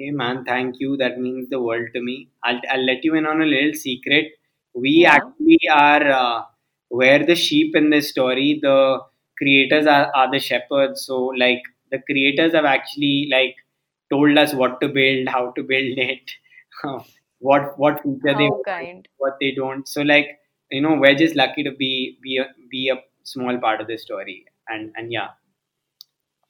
hey 0.00 0.10
man 0.10 0.44
thank 0.44 0.76
you. 0.80 0.96
That 0.96 1.18
means 1.20 1.48
the 1.50 1.60
world 1.60 1.88
to 1.94 2.02
me. 2.02 2.30
I'll, 2.44 2.60
I'll 2.70 2.84
let 2.86 3.04
you 3.04 3.14
in 3.14 3.26
on 3.26 3.42
a 3.42 3.46
little 3.46 3.74
secret. 3.74 4.32
We 4.74 4.92
Yeah. 5.02 5.14
actually 5.16 5.58
are 5.72 6.10
uh, 6.10 6.42
we're 6.90 7.24
the 7.26 7.36
sheep 7.36 7.76
in 7.76 7.90
this 7.90 8.10
story. 8.10 8.58
The 8.62 9.00
creators 9.38 9.86
are, 9.86 10.10
are 10.14 10.30
the 10.30 10.40
shepherds. 10.40 11.06
So 11.06 11.18
like 11.44 11.62
the 11.90 12.00
creators 12.00 12.54
have 12.54 12.64
actually 12.64 13.28
like 13.32 13.56
told 14.10 14.38
us 14.38 14.54
what 14.54 14.80
to 14.80 14.88
build 14.88 15.28
how 15.28 15.52
to 15.52 15.62
build 15.62 15.98
it 16.10 16.32
what 17.38 17.78
what 17.78 18.02
feature 18.02 18.34
they 18.40 18.48
how 18.48 18.50
want, 18.50 18.66
kind. 18.66 19.08
what 19.18 19.36
they 19.40 19.52
don't. 19.52 19.88
So 19.88 20.02
like 20.02 20.38
you 20.70 20.80
know 20.82 20.94
we're 20.94 21.14
just 21.16 21.36
lucky 21.36 21.64
to 21.64 21.72
be 21.72 22.18
be 22.22 22.38
a, 22.38 22.46
be 22.70 22.88
a 22.90 23.02
small 23.24 23.58
part 23.58 23.80
of 23.80 23.86
the 23.88 23.98
story. 23.98 24.46
And 24.68 24.92
and 24.96 25.12
yeah. 25.12 25.28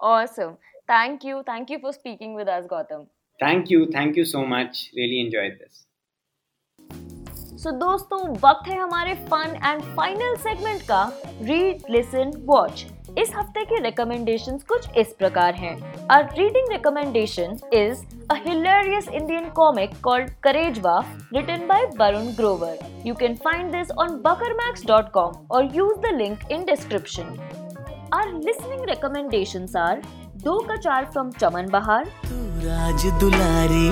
Awesome. 0.01 0.59
Thank 0.87 1.25
you. 1.25 1.43
Thank 1.45 1.71
you 1.71 1.79
for 1.79 1.93
speaking 1.93 2.35
with 2.35 2.49
us 2.49 2.67
gautam 2.67 3.09
thank 3.41 3.71
you 3.73 3.85
thank 3.87 4.19
you 4.19 4.25
so 4.25 4.47
much 4.47 4.91
really 4.97 5.27
enjoy 5.27 5.49
this 5.51 5.87
so 7.63 7.71
दोस्तों, 7.71 8.19
वक्त 8.43 8.69
है 8.69 8.79
हमारे 8.79 9.15
fun 9.25 9.55
and 9.65 9.83
final 9.97 10.35
segment 10.37 10.83
का. 10.83 11.03
Read 11.43 11.91
listen 11.91 12.31
watch 12.47 12.85
इस 13.19 13.33
हफ़्ते 13.37 13.65
के 13.65 13.81
recommendation 13.83 14.59
कुछ 14.69 14.97
इस 14.99 15.13
प्रकार 15.19 15.55
हैं. 15.55 15.75
और 16.07 16.25
reading 16.39 16.71
recommendation 16.73 17.59
is 17.73 18.05
a 18.31 18.37
Indian 18.37 19.49
comic 19.51 20.01
called 20.05 20.31
Karejwa 20.43 20.99
written 21.35 21.67
by 21.67 21.85
Varun 21.99 22.33
Grover 22.37 22.79
you 23.07 23.15
can 23.15 23.37
find 23.37 23.73
this 23.73 23.91
on 23.99 24.17
Bakarmax 24.27 24.87
dot 24.87 25.11
com 25.13 25.47
और 25.51 25.77
use 25.77 25.99
the 26.01 26.15
link 26.17 26.51
in 26.53 26.65
description 26.65 27.37
our 28.15 28.33
listening 28.35 28.89
recommendation 28.89 29.67
are 29.79 30.03
दो 30.45 30.59
का 30.69 30.77
चार 30.77 31.11
फ्रॉम 31.13 31.31
चमन 31.31 31.67
बहार. 31.71 32.11
राज 32.63 33.05
दुलारी 33.21 33.89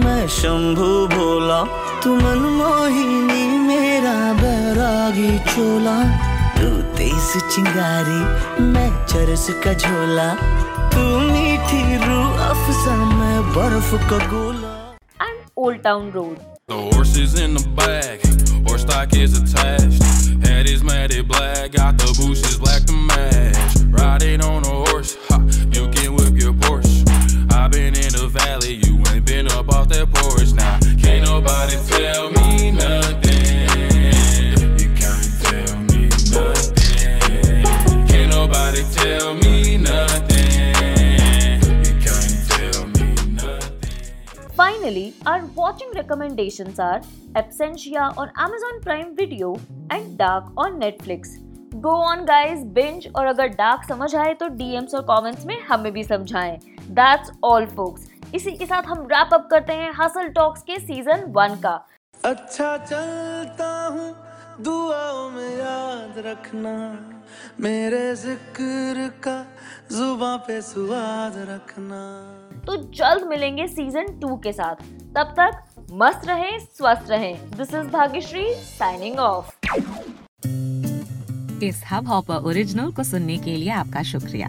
मैं 0.00 0.26
शंभु 0.28 0.88
भोला 1.14 1.60
तू 2.04 2.14
मन 2.16 2.42
मोहिनी 2.56 3.44
मेरा 3.68 4.16
बैरागी 4.40 5.30
चोला 5.48 5.96
तू 6.56 6.68
तेज 6.98 7.30
चिंगारी 7.54 8.62
मैं 8.72 8.88
चरस 9.06 9.46
का 9.64 9.72
झोला 9.72 10.28
तू 10.94 11.04
मीठी 11.30 11.82
रू 12.04 12.20
अफसा 12.48 12.96
मैं 13.14 13.38
बर्फ़ 13.54 13.94
का 14.10 14.18
गोला 14.32 14.76
and 15.28 15.40
Old 15.56 15.82
Town 15.84 16.10
Road. 16.12 16.36
The 16.68 16.76
horse 16.76 17.16
is 17.16 17.38
in 17.44 17.54
the 17.54 17.64
back, 17.80 18.22
horse 18.68 18.82
stock 18.82 19.14
is 19.14 19.38
attached. 19.40 20.02
Head 20.46 20.68
is 20.68 20.84
matted 20.90 21.28
black, 21.28 21.72
got 21.72 21.98
the 21.98 22.12
bushes 22.20 22.56
black 22.58 22.84
to 22.90 22.94
match. 23.10 23.76
Riding 23.98 24.44
on 24.50 24.64
a 24.64 24.76
horse, 24.84 25.16
valley, 28.50 28.74
you 28.84 28.94
ain't 29.10 29.24
been 29.24 29.46
up 29.56 29.68
off 29.74 29.88
that 29.88 30.06
porch. 30.14 30.52
Now, 30.52 30.78
can't 31.02 31.24
nobody 31.24 31.76
tell 31.92 32.30
me 32.38 32.70
nothing. 32.72 33.68
You 34.80 34.88
can't 35.00 35.28
tell 35.44 35.76
me 35.90 36.00
nothing. 36.36 37.64
Can't 38.10 38.30
nobody 38.38 38.82
tell 38.98 39.28
me 39.44 39.54
nothing. 39.90 41.60
You 41.86 41.94
can't 42.06 42.36
tell 42.50 42.82
me 42.96 43.08
nothing. 43.38 44.50
Finally, 44.62 45.06
our 45.26 45.46
watching 45.62 45.92
recommendations 46.00 46.80
are 46.80 47.00
Absentia 47.34 48.10
on 48.18 48.32
Amazon 48.36 48.82
Prime 48.82 49.14
Video 49.14 49.54
and 49.90 50.18
Dark 50.18 50.52
on 50.56 50.80
Netflix. 50.80 51.38
Go 51.80 51.96
on 52.10 52.26
guys, 52.26 52.64
binge 52.76 53.10
और 53.16 53.26
अगर 53.26 53.48
dark 53.48 53.88
समझ 53.88 54.14
आए 54.14 54.34
तो 54.34 54.46
DMs 54.62 54.94
और 54.94 55.06
comments 55.10 55.46
में 55.46 55.60
हमें 55.60 55.92
भी 55.92 56.04
समझाएँ. 56.04 56.58
That's 56.96 57.36
all 57.44 57.74
folks. 57.76 58.09
इसी 58.34 58.50
के 58.52 58.66
साथ 58.66 58.82
हम 58.86 59.06
रैप 59.12 59.32
अप 59.34 59.48
करते 59.50 59.72
हैं 59.72 59.90
हसल 59.94 60.28
टॉक्स 60.34 60.62
के 60.62 60.78
सीज़न 60.80 61.22
वन 61.28 61.54
का। 61.60 61.72
अच्छा 62.24 62.76
चलता 62.78 63.70
हूँ 63.86 64.62
दुआओं 64.64 65.30
में 65.30 65.56
याद 65.58 66.18
रखना। 66.26 66.74
मेरे 67.60 68.14
ज़िक्र 68.16 69.08
का 69.24 69.36
जुबा 69.92 70.36
पे 70.46 70.60
सुआद 70.62 71.38
रखना। 71.50 72.00
तो 72.66 72.76
जल्द 72.94 73.26
मिलेंगे 73.28 73.66
सीज़न 73.68 74.18
टू 74.20 74.36
के 74.36 74.52
साथ। 74.52 74.86
तब 75.16 75.34
तक 75.40 75.86
मस्त 76.02 76.26
रहें 76.28 76.58
स्वस्थ 76.58 77.10
रहें। 77.10 77.50
This 77.50 77.74
is 77.74 77.86
Bhagyashree 77.88 78.52
signing 78.54 79.18
off 79.18 79.46
इस 81.64 81.82
हब 81.90 82.06
हॉपर 82.08 82.48
ओरिजिनल 82.48 82.92
को 82.92 83.02
सुनने 83.04 83.36
के 83.38 83.56
लिए 83.56 83.70
आपका 83.74 84.02
शुक्रिया। 84.10 84.48